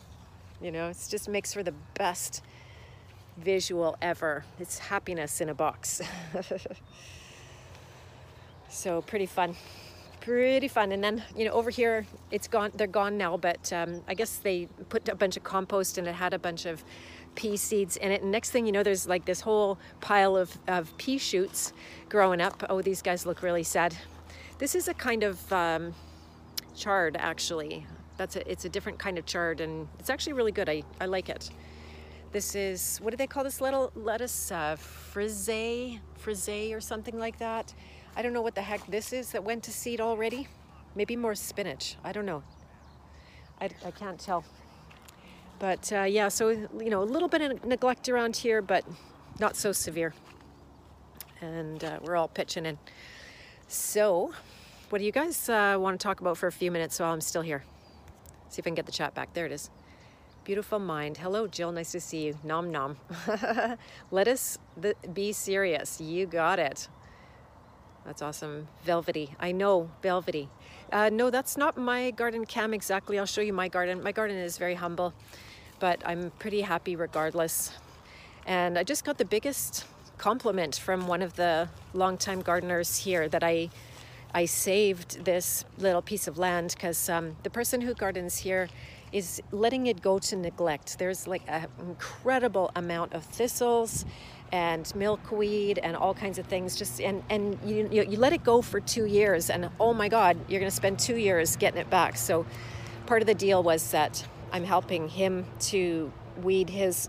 You 0.61 0.71
know, 0.71 0.89
it 0.89 0.99
just 1.09 1.29
makes 1.29 1.53
for 1.53 1.63
the 1.63 1.75
best 1.95 2.43
visual 3.39 3.97
ever. 4.01 4.45
It's 4.61 4.79
happiness 4.79 5.41
in 5.41 5.49
a 5.49 5.55
box. 5.55 6.01
so 8.69 9.03
pretty 9.03 9.27
fun 9.27 9.57
pretty 10.25 10.69
fun 10.69 10.91
and 10.93 11.05
then 11.05 11.23
you 11.37 11.45
know 11.45 11.53
over 11.53 11.69
here 11.69 12.07
it's 12.31 12.49
gone 12.49 12.73
they're 12.77 12.87
gone 12.87 13.19
now 13.19 13.37
but 13.37 13.71
um, 13.75 14.01
i 14.09 14.15
guess 14.15 14.39
they 14.39 14.67
put 14.89 15.07
a 15.11 15.15
bunch 15.15 15.37
of 15.37 15.45
compost 15.45 15.99
and 15.99 16.09
it 16.09 16.15
had 16.15 16.33
a 16.33 16.39
bunch 16.39 16.65
of 16.65 16.83
pea 17.35 17.57
seeds 17.57 17.97
in 17.97 18.13
it 18.13 18.23
and 18.23 18.31
next 18.31 18.51
thing 18.51 18.67
you 18.67 18.73
know 18.73 18.83
there's 18.83 19.07
like 19.07 19.25
this 19.25 19.41
whole 19.41 19.79
pile 20.01 20.37
of, 20.37 20.57
of 20.69 20.97
pea 20.99 21.19
shoots 21.19 21.73
growing 22.09 22.41
up 22.41 22.63
oh 22.69 22.81
these 22.81 23.03
guys 23.03 23.27
look 23.27 23.43
really 23.43 23.63
sad 23.63 23.97
this 24.59 24.75
is 24.75 24.89
a 24.89 24.95
kind 24.95 25.23
of 25.23 25.53
um, 25.53 25.95
chard 26.77 27.17
actually 27.19 27.87
that's 28.17 28.37
a 28.37 28.51
it's 28.51 28.65
a 28.65 28.69
different 28.69 28.99
kind 28.99 29.19
of 29.19 29.27
chard 29.27 29.61
and 29.61 29.89
it's 29.99 30.11
actually 30.11 30.33
really 30.33 30.53
good 30.53 30.69
i, 30.69 30.83
I 31.01 31.07
like 31.07 31.29
it 31.29 31.51
this 32.35 32.57
is, 32.57 32.99
what 32.99 33.13
do 33.13 33.17
they 33.17 33.29
call 33.29 33.45
this 33.45 33.61
little 33.61 33.93
lettuce? 33.95 34.51
Uh, 34.51 34.75
frisee 34.75 36.01
or 36.75 36.81
something 36.81 37.17
like 37.17 37.39
that. 37.39 37.73
I 38.17 38.23
don't 38.23 38.33
know 38.33 38.43
what 38.43 38.57
the 38.57 38.61
heck 38.61 38.85
this 38.89 39.13
is 39.13 39.31
that 39.31 39.45
went 39.45 39.63
to 39.63 39.71
seed 39.71 40.01
already. 40.01 40.49
Maybe 40.97 41.15
more 41.15 41.37
spinach. 41.37 41.95
I 42.03 42.11
don't 42.11 42.27
know. 42.27 42.43
I, 43.61 43.71
I 43.87 43.93
can't 43.93 44.19
tell. 44.19 44.45
But 45.59 45.93
uh, 45.93 46.03
yeah, 46.03 46.29
so, 46.29 46.49
you 46.49 46.91
know, 46.91 47.03
a 47.03 47.05
little 47.05 47.29
bit 47.29 47.41
of 47.41 47.65
neglect 47.65 48.09
around 48.09 48.37
here, 48.37 48.61
but 48.61 48.85
not 49.39 49.57
so 49.57 49.73
severe. 49.73 50.15
And 51.41 51.83
uh, 51.83 51.99
we're 52.03 52.17
all 52.17 52.29
pitching 52.29 52.67
in. 52.67 52.79
So, 53.69 54.33
what 54.91 54.99
do 54.99 55.05
you 55.05 55.13
guys 55.13 55.49
uh, 55.49 55.77
want 55.79 55.99
to 55.99 56.03
talk 56.03 56.21
about 56.21 56.37
for 56.37 56.47
a 56.47 56.53
few 56.53 56.71
minutes 56.71 57.01
while 57.01 57.13
I'm 57.13 57.21
still 57.21 57.43
here? 57.43 57.65
See 58.49 58.61
if 58.61 58.67
I 58.67 58.69
can 58.69 58.75
get 58.75 58.87
the 58.87 58.93
chat 58.93 59.15
back. 59.15 59.33
There 59.35 59.47
it 59.47 59.53
is. 59.53 59.71
Beautiful 60.45 60.79
mind. 60.79 61.17
Hello, 61.17 61.47
Jill. 61.47 61.73
Nice 61.73 61.93
to 61.93 62.01
see 62.01 62.27
you. 62.27 62.39
Nom 62.45 62.71
nom. 62.71 62.99
Let 64.11 64.29
us 64.29 64.59
be 65.13 65.33
serious. 65.33 66.01
You 66.01 66.27
got 66.27 66.59
it. 66.59 66.89
That's 68.05 68.21
awesome. 68.21 68.69
Velvety. 68.85 69.35
I 69.41 69.53
know, 69.53 69.91
velvety. 70.03 70.51
Uh, 70.93 71.11
no, 71.13 71.31
that's 71.31 71.57
not 71.57 71.77
my 71.77 72.11
garden 72.13 72.45
cam 72.45 72.75
exactly. 72.75 73.19
I'll 73.19 73.27
show 73.27 73.41
you 73.41 73.53
my 73.53 73.69
garden. 73.69 74.03
My 74.03 74.13
garden 74.13 74.37
is 74.37 74.59
very 74.59 74.75
humble, 74.75 75.13
but 75.81 76.03
I'm 76.07 76.31
pretty 76.39 76.61
happy 76.61 76.97
regardless. 76.97 77.73
And 78.47 78.79
I 78.79 78.85
just 78.85 79.05
got 79.05 79.19
the 79.19 79.25
biggest 79.25 79.87
compliment 80.19 80.77
from 80.77 81.07
one 81.09 81.23
of 81.23 81.35
the 81.35 81.69
longtime 81.93 82.43
gardeners 82.43 82.97
here 82.99 83.29
that 83.29 83.43
I 83.43 83.71
I 84.37 84.47
saved 84.47 85.25
this 85.25 85.65
little 85.79 86.03
piece 86.03 86.27
of 86.27 86.39
land 86.39 86.75
because 86.75 87.09
um, 87.09 87.37
the 87.45 87.51
person 87.51 87.81
who 87.81 87.95
gardens 87.95 88.37
here 88.37 88.69
is 89.13 89.41
letting 89.53 89.87
it 89.87 90.03
go 90.03 90.19
to 90.19 90.35
neglect. 90.35 90.99
There's 90.99 91.29
like 91.29 91.43
an 91.47 91.69
incredible 91.79 92.73
amount 92.75 93.13
of 93.13 93.25
thistles 93.25 94.05
and 94.55 94.95
milkweed 94.95 95.81
and 95.83 95.97
all 95.97 96.15
kinds 96.15 96.39
of 96.39 96.47
things 96.47 96.77
just 96.77 97.01
and 97.01 97.25
and 97.29 97.59
you, 97.67 97.89
you, 97.91 98.17
let 98.17 98.33
it 98.33 98.45
go 98.45 98.63
for 98.63 98.79
two 98.79 99.05
years 99.05 99.51
and 99.51 99.69
oh 99.81 99.93
my 99.93 100.09
god 100.09 100.37
you're 100.47 100.61
going 100.61 100.71
to 100.71 100.77
spend 100.77 100.97
two 100.97 101.17
years 101.17 101.57
getting 101.57 101.81
it 101.81 101.91
back. 101.91 102.17
So 102.17 102.47
part 103.07 103.21
of 103.21 103.27
the 103.27 103.35
deal 103.35 103.65
was 103.65 103.91
that 103.91 104.25
i'm 104.53 104.63
helping 104.63 105.09
him 105.09 105.45
to 105.59 106.13
weed 106.41 106.71
his 106.71 107.09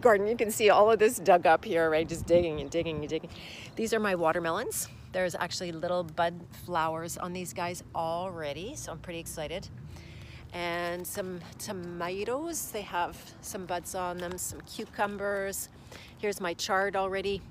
garden. 0.00 0.26
You 0.26 0.36
can 0.36 0.50
see 0.50 0.70
all 0.70 0.90
of 0.90 0.98
this 0.98 1.18
dug 1.18 1.46
up 1.46 1.66
here 1.66 1.90
right? 1.90 2.08
Just 2.08 2.24
digging 2.24 2.60
and 2.62 2.70
digging 2.70 3.00
and 3.00 3.08
digging. 3.08 3.28
These 3.74 3.92
are 3.92 4.00
my 4.00 4.14
watermelons. 4.14 4.88
There's 5.12 5.34
actually 5.34 5.72
little 5.72 6.02
bud 6.02 6.40
flowers 6.64 7.18
on 7.18 7.34
these 7.34 7.52
guys 7.52 7.82
already 7.94 8.74
so 8.74 8.92
i'm 8.92 8.98
pretty 8.98 9.18
excited 9.18 9.68
and 10.52 11.06
some 11.06 11.40
tomatoes. 11.58 12.70
They 12.70 12.82
have 12.82 13.16
some 13.40 13.66
buds 13.66 13.94
on 13.94 14.18
them, 14.18 14.38
some 14.38 14.60
cucumbers. 14.62 15.68
Here's 16.18 16.40
my 16.40 16.54
chard 16.54 16.96
already 16.96 17.42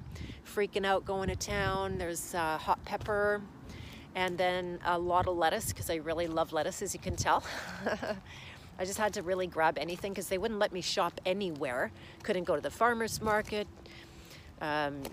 freaking 0.46 0.86
out 0.86 1.06
going 1.06 1.30
to 1.30 1.36
town. 1.36 1.98
There's 1.98 2.34
uh, 2.34 2.58
hot 2.58 2.84
pepper 2.86 3.42
and 4.16 4.38
then 4.38 4.80
a 4.86 4.98
lot 4.98 5.28
of 5.28 5.36
lettuce 5.36 5.68
because 5.68 5.90
I 5.90 5.96
really 5.96 6.28
love 6.28 6.54
lettuce 6.54 6.82
as 6.82 6.94
you 6.94 7.00
can 7.00 7.16
tell. 7.16 7.44
I 8.80 8.84
just 8.84 8.98
had 8.98 9.14
to 9.14 9.22
really 9.22 9.48
grab 9.48 9.78
anything 9.78 10.12
because 10.12 10.28
they 10.28 10.38
wouldn't 10.38 10.60
let 10.60 10.74
me 10.74 10.82
shop 10.82 11.20
anywhere. 11.26 11.92
Couldn't 12.24 12.46
go 12.46 12.56
to 12.56 12.62
the 12.62 12.72
farmer's 12.72 13.22
market. 13.22 13.68
Um, 14.62 15.04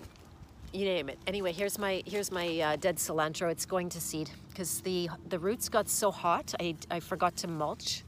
you 0.73 0.85
name 0.85 1.07
it. 1.07 1.19
Anyway, 1.27 1.51
here's 1.51 1.77
my 1.77 2.01
here's 2.05 2.31
my 2.31 2.59
uh, 2.59 2.75
dead 2.75 2.97
cilantro. 2.97 3.51
It's 3.51 3.65
going 3.65 3.89
to 3.89 4.01
seed 4.01 4.29
because 4.49 4.81
the 4.81 5.09
the 5.29 5.37
roots 5.39 5.69
got 5.69 5.87
so 5.87 6.11
hot. 6.11 6.53
I, 6.59 6.75
I 6.89 6.99
forgot 6.99 7.35
to 7.37 7.47
mulch. 7.47 8.03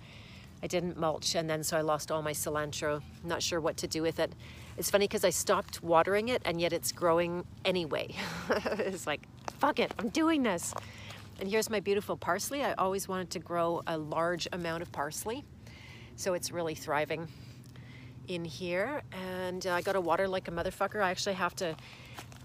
I 0.64 0.68
didn't 0.68 0.98
mulch 0.98 1.36
and 1.36 1.48
then 1.48 1.64
so 1.64 1.78
I 1.78 1.82
lost 1.82 2.12
all 2.12 2.24
my 2.24 2.32
cilantro. 2.32 3.02
Not 3.24 3.44
sure 3.44 3.62
what 3.62 3.78
to 3.78 3.88
do 3.88 4.02
with 4.02 4.20
it. 4.20 4.34
It's 4.78 4.90
funny 4.90 5.06
because 5.06 5.24
I 5.24 5.30
stopped 5.30 5.84
watering 5.84 6.30
it 6.30 6.42
and 6.44 6.60
yet 6.60 6.74
it's 6.74 6.92
growing 6.92 7.46
anyway. 7.64 8.16
it's 8.50 9.06
like, 9.06 9.22
fuck 9.60 9.80
it, 9.80 9.94
I'm 10.00 10.10
doing 10.10 10.42
this. 10.42 10.74
And 11.40 11.50
here's 11.50 11.70
my 11.70 11.82
beautiful 11.82 12.18
parsley. 12.18 12.64
I 12.64 12.74
always 12.74 13.08
wanted 13.08 13.30
to 13.32 13.40
grow 13.40 13.84
a 13.86 13.98
large 13.98 14.48
amount 14.54 14.82
of 14.82 14.92
parsley. 14.92 15.44
So 16.16 16.34
it's 16.34 16.52
really 16.52 16.76
thriving 16.76 17.28
in 18.28 18.44
here. 18.44 19.04
And 19.12 19.68
uh, 19.68 19.74
I 19.74 19.82
got 19.82 19.94
to 19.94 20.02
water 20.02 20.28
like 20.28 20.48
a 20.48 20.52
motherfucker. 20.52 21.04
I 21.04 21.12
actually 21.12 21.36
have 21.36 21.56
to 21.58 21.76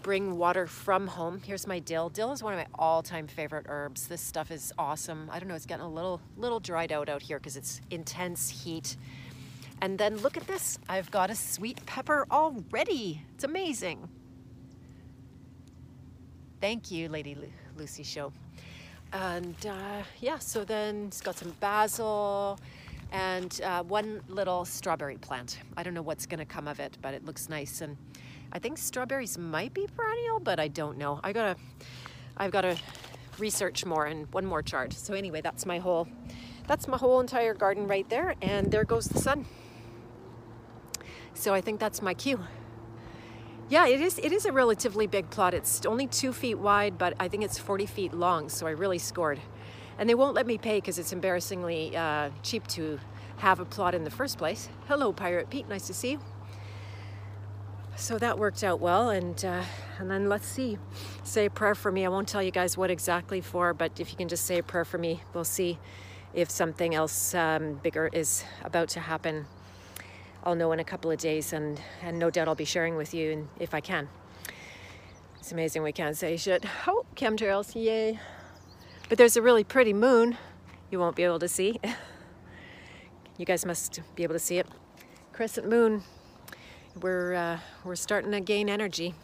bring 0.03 0.37
water 0.37 0.67
from 0.67 1.07
home. 1.07 1.41
Here's 1.45 1.67
my 1.67 1.79
dill. 1.79 2.09
Dill 2.09 2.33
is 2.33 2.43
one 2.43 2.53
of 2.53 2.59
my 2.59 2.67
all-time 2.75 3.27
favorite 3.27 3.67
herbs. 3.69 4.07
This 4.07 4.21
stuff 4.21 4.51
is 4.51 4.73
awesome. 4.79 5.29
I 5.31 5.39
don't 5.39 5.49
know, 5.49 5.55
it's 5.55 5.67
getting 5.67 5.85
a 5.85 5.91
little 5.91 6.21
little 6.37 6.61
dried 6.61 6.93
out 6.93 7.09
out 7.09 7.23
here 7.23 7.39
because 7.39 7.57
it's 7.57 7.81
intense 7.91 8.49
heat. 8.65 8.97
And 9.83 9.99
then 9.99 10.19
look 10.19 10.37
at 10.37 10.47
this. 10.47 10.79
I've 10.89 11.11
got 11.11 11.31
a 11.31 11.35
sweet 11.35 11.85
pepper 11.87 12.27
already. 12.31 13.23
It's 13.35 13.45
amazing. 13.45 14.09
Thank 16.61 16.91
you, 16.91 17.09
Lady 17.09 17.35
Lu 17.35 17.49
Lucy 17.77 18.03
Show. 18.03 18.33
And 19.13 19.57
uh, 19.67 20.03
yeah, 20.21 20.39
so 20.39 20.65
then 20.65 21.07
it's 21.09 21.21
got 21.21 21.37
some 21.37 21.55
basil 21.61 22.59
and 23.13 23.61
uh, 23.65 23.83
one 23.83 24.21
little 24.29 24.65
strawberry 24.65 25.17
plant. 25.17 25.59
I 25.77 25.83
don't 25.83 25.95
know 25.95 26.03
what's 26.03 26.27
gonna 26.27 26.45
come 26.45 26.69
of 26.69 26.79
it, 26.79 26.97
but 27.03 27.15
it 27.15 27.25
looks 27.25 27.49
nice. 27.49 27.81
And 27.81 27.97
I 28.53 28.59
think 28.59 28.79
strawberries 28.79 29.39
might 29.39 29.73
be 29.75 29.87
perennial, 29.87 30.41
but 30.41 30.59
I 30.59 30.69
don't 30.69 30.99
know. 30.99 31.21
I 31.23 31.33
gotta, 31.33 31.57
I've 32.37 32.51
gotta 32.51 32.77
research 33.39 33.85
more 33.85 34.07
and 34.07 34.33
one 34.33 34.45
more 34.45 34.61
chard. 34.61 34.93
So 34.93 35.15
anyway, 35.15 35.41
that's 35.41 35.67
my 35.67 35.79
whole, 35.79 36.09
that's 36.67 36.89
my 36.89 36.97
whole 36.97 37.21
entire 37.21 37.55
garden 37.55 37.87
right 37.87 38.09
there. 38.09 38.35
And 38.43 38.73
there 38.73 38.85
goes 38.85 39.07
the 39.07 39.21
sun. 39.21 39.47
So 41.33 41.55
I 41.55 41.61
think 41.61 41.79
that's 41.79 42.03
my 42.03 42.13
cue. 42.13 42.41
Yeah, 43.69 43.87
it 43.87 44.01
is, 44.01 44.19
it 44.19 44.33
is 44.33 44.47
a 44.47 44.53
relatively 44.53 45.07
big 45.07 45.31
plot. 45.31 45.55
It's 45.55 45.87
only 45.87 46.09
two 46.09 46.33
feet 46.33 46.59
wide, 46.59 46.99
but 46.99 47.15
I 47.21 47.29
think 47.29 47.45
it's 47.45 47.57
40 47.57 47.87
feet 47.87 48.13
long. 48.13 48.49
So 48.49 48.67
I 48.67 48.71
really 48.71 48.99
scored. 48.99 49.39
And 49.97 50.09
they 50.09 50.17
won't 50.17 50.35
let 50.35 50.47
me 50.47 50.59
pay 50.59 50.79
because 50.79 50.99
it's 50.99 51.13
embarrassingly 51.13 51.97
uh, 51.97 52.31
cheap 52.43 52.67
to 52.69 52.99
have 53.37 53.61
a 53.61 53.65
plot 53.65 53.95
in 53.95 54.03
the 54.03 54.11
first 54.11 54.39
place. 54.39 54.69
Hello, 54.89 55.13
Pirate 55.13 55.51
Pete. 55.51 55.69
Nice 55.69 55.87
to 55.87 55.95
see 55.95 56.13
you 56.13 56.21
so 58.01 58.19
that 58.19 58.39
worked 58.39 58.65
out 58.65 58.81
well 58.81 59.11
and 59.11 59.45
uh, 59.45 59.63
and 59.99 60.11
then 60.11 60.29
let's 60.29 60.47
see. 60.47 60.79
Say 61.23 61.47
a 61.47 61.51
prayer 61.51 61.75
for 61.75 61.93
me. 61.93 62.07
I 62.07 62.09
won't 62.09 62.27
tell 62.27 62.43
you 62.43 62.51
guys 62.51 62.77
what 62.77 62.91
exactly 62.91 63.43
for 63.43 63.75
but 63.75 64.01
if 64.01 64.11
you 64.11 64.17
can 64.17 64.27
just 64.27 64.47
say 64.47 64.59
a 64.59 64.63
prayer 64.63 64.87
for 64.87 64.97
me 64.97 65.21
we'll 65.35 65.45
see 65.45 65.79
if 66.33 66.51
something 66.51 66.95
else 66.95 67.35
um, 67.35 67.75
bigger 67.83 68.09
is 68.13 68.43
about 68.65 68.89
to 68.91 69.01
happen. 69.01 69.45
I'll 70.43 70.55
know 70.55 70.73
in 70.73 70.81
a 70.81 70.85
couple 70.85 71.11
of 71.11 71.19
days 71.19 71.53
and 71.53 71.79
and 72.03 72.19
no 72.19 72.31
doubt 72.31 72.49
I'll 72.49 72.55
be 72.55 72.65
sharing 72.65 72.97
with 72.97 73.13
you 73.13 73.49
if 73.59 73.75
I 73.75 73.81
can. 73.81 74.09
It's 75.39 75.53
amazing 75.53 75.83
we 75.83 75.93
can't 75.93 76.17
say 76.17 76.39
shit. 76.39 76.65
Oh 76.87 77.05
chemtrails 77.17 77.75
yay. 77.75 78.19
But 79.11 79.19
there's 79.19 79.37
a 79.37 79.43
really 79.43 79.65
pretty 79.65 79.93
moon. 79.93 80.39
You 80.91 80.99
won't 81.01 81.17
be 81.17 81.25
able 81.25 81.41
to 81.41 81.49
see. 81.49 81.79
You 83.37 83.47
guys 83.47 83.65
must 83.65 84.01
be 84.17 84.23
able 84.23 84.35
to 84.35 84.39
see 84.39 84.59
it. 84.59 84.67
Crescent 85.33 85.67
moon 85.67 86.03
we're, 87.01 87.35
uh, 87.35 87.59
we're 87.85 87.97
starting 87.97 88.33
to 88.33 88.41
gain 88.41 88.69
energy. 88.69 89.15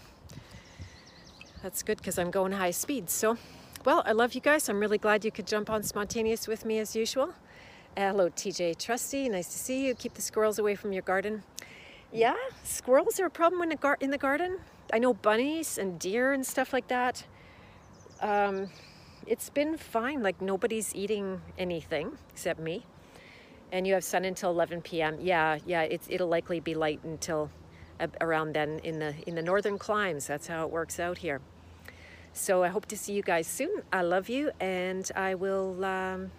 That's 1.62 1.83
good 1.83 1.98
because 1.98 2.18
I'm 2.18 2.31
going 2.31 2.52
high 2.52 2.70
speed. 2.70 3.11
So 3.11 3.38
well, 3.87 4.02
I 4.05 4.11
love 4.11 4.35
you 4.35 4.40
guys. 4.40 4.68
I'm 4.68 4.81
really 4.81 4.98
glad 4.98 5.24
you 5.24 5.31
could 5.31 5.46
jump 5.46 5.70
on 5.70 5.85
spontaneous 5.85 6.48
with 6.48 6.64
me 6.64 6.81
as 6.81 6.96
usual. 6.96 7.33
Hello, 7.96 8.29
TJ 8.29 8.79
Trusty. 8.79 9.29
Nice 9.29 9.46
to 9.46 9.59
see 9.59 9.87
you. 9.87 9.94
Keep 9.94 10.14
the 10.14 10.22
squirrels 10.22 10.59
away 10.59 10.74
from 10.74 10.92
your 10.92 11.02
garden. 11.02 11.44
Yeah, 12.12 12.35
squirrels 12.64 13.20
are 13.20 13.26
a 13.26 13.31
problem 13.31 13.62
in 13.62 13.68
the, 13.68 13.76
gar- 13.76 13.98
in 14.00 14.11
the 14.11 14.18
garden. 14.18 14.59
I 14.92 14.98
know 14.98 15.14
bunnies 15.14 15.79
and 15.79 16.00
deer 16.00 16.33
and 16.33 16.44
stuff 16.44 16.72
like 16.72 16.88
that. 16.88 17.24
Um, 18.20 18.70
it's 19.24 19.50
been 19.50 19.76
fine. 19.76 20.20
Like 20.20 20.42
nobody's 20.42 20.92
eating 20.92 21.40
anything 21.57 22.18
except 22.31 22.59
me. 22.59 22.85
And 23.72 23.87
you 23.87 23.94
have 23.94 24.05
sun 24.05 24.24
until 24.24 24.50
11 24.50 24.83
p.m. 24.83 25.18
Yeah, 25.20 25.59
yeah. 25.66 25.83
It's 25.83 26.07
it'll 26.09 26.29
likely 26.29 26.61
be 26.61 26.74
light 26.74 27.00
until 27.02 27.50
around 28.20 28.55
then 28.55 28.79
in 28.85 28.98
the 28.98 29.14
in 29.26 29.35
the 29.35 29.42
northern 29.42 29.79
climes. 29.79 30.26
That's 30.26 30.46
how 30.46 30.64
it 30.64 30.70
works 30.70 31.00
out 31.00 31.18
here. 31.18 31.40
So 32.33 32.62
I 32.62 32.68
hope 32.68 32.87
to 32.87 32.96
see 32.96 33.12
you 33.12 33.22
guys 33.22 33.46
soon. 33.46 33.83
I 33.92 34.02
love 34.02 34.29
you, 34.29 34.50
and 34.61 35.11
I 35.16 35.35
will 35.35 35.85
um, 35.85 36.31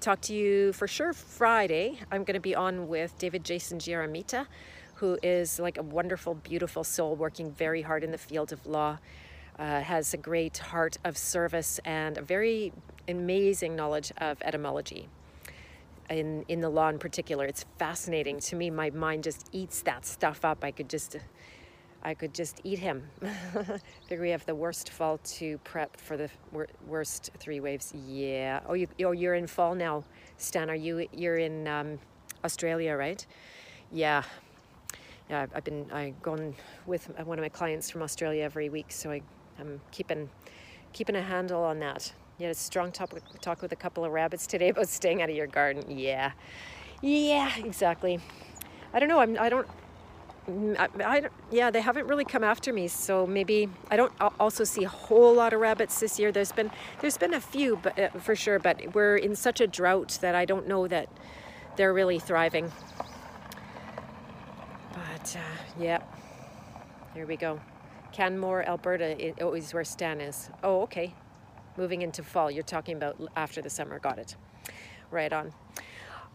talk 0.00 0.20
to 0.22 0.34
you 0.34 0.72
for 0.72 0.86
sure 0.86 1.12
Friday. 1.12 1.98
I'm 2.12 2.22
going 2.24 2.34
to 2.34 2.40
be 2.40 2.54
on 2.54 2.88
with 2.88 3.18
David 3.18 3.44
Jason 3.44 3.78
Giaramita, 3.78 4.46
who 4.94 5.18
is 5.22 5.58
like 5.58 5.78
a 5.78 5.82
wonderful, 5.82 6.34
beautiful 6.34 6.84
soul 6.84 7.16
working 7.16 7.50
very 7.50 7.82
hard 7.82 8.04
in 8.04 8.12
the 8.12 8.18
field 8.18 8.52
of 8.52 8.64
law 8.66 8.98
uh, 9.58 9.80
has 9.80 10.14
a 10.14 10.16
great 10.16 10.58
heart 10.58 10.98
of 11.04 11.16
service 11.16 11.80
and 11.84 12.18
a 12.18 12.22
very 12.22 12.72
amazing 13.08 13.76
knowledge 13.76 14.12
of 14.18 14.40
etymology. 14.42 15.08
In, 16.10 16.44
in 16.48 16.60
the 16.60 16.68
law 16.68 16.88
in 16.88 16.98
particular, 16.98 17.46
it's 17.46 17.64
fascinating 17.78 18.38
to 18.40 18.56
me. 18.56 18.70
My 18.70 18.90
mind 18.90 19.24
just 19.24 19.48
eats 19.52 19.82
that 19.82 20.04
stuff 20.04 20.44
up. 20.44 20.62
I 20.62 20.70
could 20.70 20.88
just, 20.88 21.16
I 22.02 22.14
could 22.14 22.34
just 22.34 22.60
eat 22.64 22.78
him. 22.78 23.08
I 23.22 23.28
Figure 24.08 24.22
we 24.22 24.30
have 24.30 24.44
the 24.44 24.54
worst 24.54 24.90
fall 24.90 25.18
to 25.18 25.58
prep 25.58 25.96
for 25.96 26.16
the 26.16 26.28
wor 26.52 26.66
worst 26.86 27.30
three 27.38 27.60
waves. 27.60 27.92
Yeah. 28.06 28.60
Oh, 28.66 28.74
you, 28.74 28.86
oh, 29.04 29.12
you're 29.12 29.34
in 29.34 29.46
fall 29.46 29.74
now, 29.74 30.04
Stan. 30.36 30.68
Are 30.68 30.74
you? 30.74 31.08
You're 31.12 31.38
in 31.38 31.66
um, 31.66 31.98
Australia, 32.44 32.94
right? 32.96 33.24
Yeah. 33.90 34.22
Yeah. 35.30 35.46
I've 35.54 35.64
been 35.64 35.90
I 35.90 36.12
gone 36.22 36.54
with 36.86 37.08
one 37.24 37.38
of 37.38 37.42
my 37.42 37.48
clients 37.48 37.88
from 37.90 38.02
Australia 38.02 38.44
every 38.44 38.68
week, 38.68 38.92
so 38.92 39.10
I 39.10 39.22
I'm 39.58 39.80
keeping 39.90 40.28
keeping 40.92 41.16
a 41.16 41.22
handle 41.22 41.62
on 41.62 41.78
that. 41.80 42.12
You 42.38 42.46
had 42.46 42.50
a 42.50 42.58
strong 42.58 42.90
talk, 42.90 43.12
talk 43.40 43.62
with 43.62 43.70
a 43.70 43.76
couple 43.76 44.04
of 44.04 44.10
rabbits 44.10 44.48
today 44.48 44.70
about 44.70 44.88
staying 44.88 45.22
out 45.22 45.30
of 45.30 45.36
your 45.36 45.46
garden. 45.46 45.96
Yeah, 45.96 46.32
yeah, 47.00 47.56
exactly. 47.58 48.18
I 48.92 48.98
don't 48.98 49.08
know. 49.08 49.20
I'm. 49.20 49.38
I 49.38 49.48
don't. 49.48 49.68
Mm, 50.48 50.76
I, 50.78 51.16
I 51.16 51.28
yeah, 51.52 51.70
they 51.70 51.80
haven't 51.80 52.08
really 52.08 52.24
come 52.24 52.42
after 52.42 52.72
me, 52.72 52.88
so 52.88 53.24
maybe 53.24 53.68
I 53.88 53.96
don't 53.96 54.12
also 54.40 54.64
see 54.64 54.82
a 54.82 54.88
whole 54.88 55.32
lot 55.34 55.52
of 55.52 55.60
rabbits 55.60 56.00
this 56.00 56.18
year. 56.18 56.32
There's 56.32 56.50
been 56.50 56.72
there's 57.00 57.16
been 57.16 57.34
a 57.34 57.40
few, 57.40 57.76
but 57.76 57.98
uh, 57.98 58.08
for 58.18 58.34
sure. 58.34 58.58
But 58.58 58.94
we're 58.94 59.16
in 59.16 59.36
such 59.36 59.60
a 59.60 59.68
drought 59.68 60.18
that 60.20 60.34
I 60.34 60.44
don't 60.44 60.66
know 60.66 60.88
that 60.88 61.08
they're 61.76 61.94
really 61.94 62.18
thriving. 62.18 62.72
But 64.92 65.36
uh, 65.36 65.62
yeah, 65.80 66.02
here 67.14 67.26
we 67.26 67.36
go. 67.36 67.60
Canmore, 68.12 68.64
Alberta 68.64 69.16
is 69.54 69.72
where 69.72 69.84
Stan 69.84 70.20
is. 70.20 70.50
Oh, 70.62 70.82
okay. 70.82 71.14
Moving 71.76 72.02
into 72.02 72.22
fall. 72.22 72.50
You're 72.50 72.62
talking 72.62 72.96
about 72.96 73.16
after 73.36 73.60
the 73.60 73.70
summer. 73.70 73.98
Got 73.98 74.18
it. 74.18 74.36
Right 75.10 75.32
on. 75.32 75.52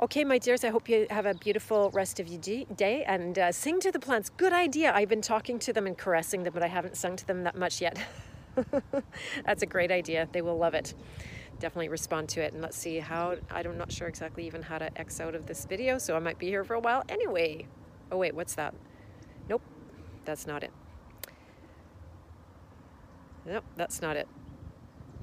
Okay, 0.01 0.23
my 0.23 0.37
dears, 0.37 0.63
I 0.63 0.69
hope 0.69 0.87
you 0.87 1.07
have 1.09 1.25
a 1.25 1.33
beautiful 1.33 1.89
rest 1.91 2.21
of 2.21 2.27
your 2.29 2.39
day 2.39 3.03
and 3.03 3.37
uh, 3.37 3.51
sing 3.51 3.81
to 3.81 3.91
the 3.91 3.99
plants. 3.99 4.29
Good 4.29 4.53
idea. 4.53 4.93
I've 4.93 5.09
been 5.09 5.21
talking 5.21 5.59
to 5.59 5.73
them 5.73 5.85
and 5.85 5.97
caressing 5.97 6.43
them, 6.43 6.53
but 6.53 6.63
I 6.63 6.67
haven't 6.67 6.95
sung 6.95 7.17
to 7.17 7.27
them 7.27 7.43
that 7.43 7.57
much 7.57 7.81
yet. 7.81 7.99
That's 9.45 9.61
a 9.61 9.65
great 9.65 9.91
idea. 9.91 10.29
They 10.31 10.41
will 10.41 10.57
love 10.57 10.73
it. 10.73 10.93
Definitely 11.59 11.89
respond 11.89 12.29
to 12.29 12.41
it. 12.41 12.53
And 12.53 12.61
let's 12.61 12.77
see 12.77 12.99
how, 12.99 13.35
I'm 13.51 13.77
not 13.77 13.91
sure 13.91 14.07
exactly 14.07 14.47
even 14.47 14.61
how 14.61 14.77
to 14.77 14.97
X 14.97 15.19
out 15.19 15.35
of 15.35 15.45
this 15.47 15.65
video, 15.65 15.97
so 15.97 16.15
I 16.15 16.19
might 16.19 16.39
be 16.39 16.47
here 16.47 16.63
for 16.63 16.75
a 16.75 16.79
while 16.79 17.03
anyway. 17.09 17.67
Oh, 18.09 18.17
wait, 18.17 18.33
what's 18.33 18.55
that? 18.55 18.73
Nope, 19.49 19.63
that's 20.23 20.47
not 20.47 20.63
it. 20.63 20.71
Nope, 23.45 23.65
that's 23.75 24.01
not 24.01 24.15
it. 24.15 24.29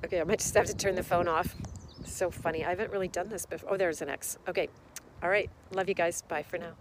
Okay, 0.05 0.21
I 0.21 0.25
might 0.25 0.39
just 0.39 0.55
have 0.55 0.67
to 0.67 0.77
turn 0.77 0.95
the 0.95 1.03
phone 1.03 1.29
off. 1.29 1.55
So 2.05 2.31
funny. 2.31 2.65
I 2.65 2.71
haven't 2.71 2.93
really 2.93 3.09
done 3.09 3.29
this 3.29 3.47
before. 3.47 3.73
Oh, 3.73 3.77
there's 3.77 4.01
an 4.01 4.09
X. 4.09 4.39
Okay. 4.49 4.69
All 5.23 5.29
right. 5.29 5.51
Love 5.73 5.89
you 5.89 5.95
guys. 5.95 6.23
Bye 6.23 6.43
for 6.43 6.59
now. 6.59 6.75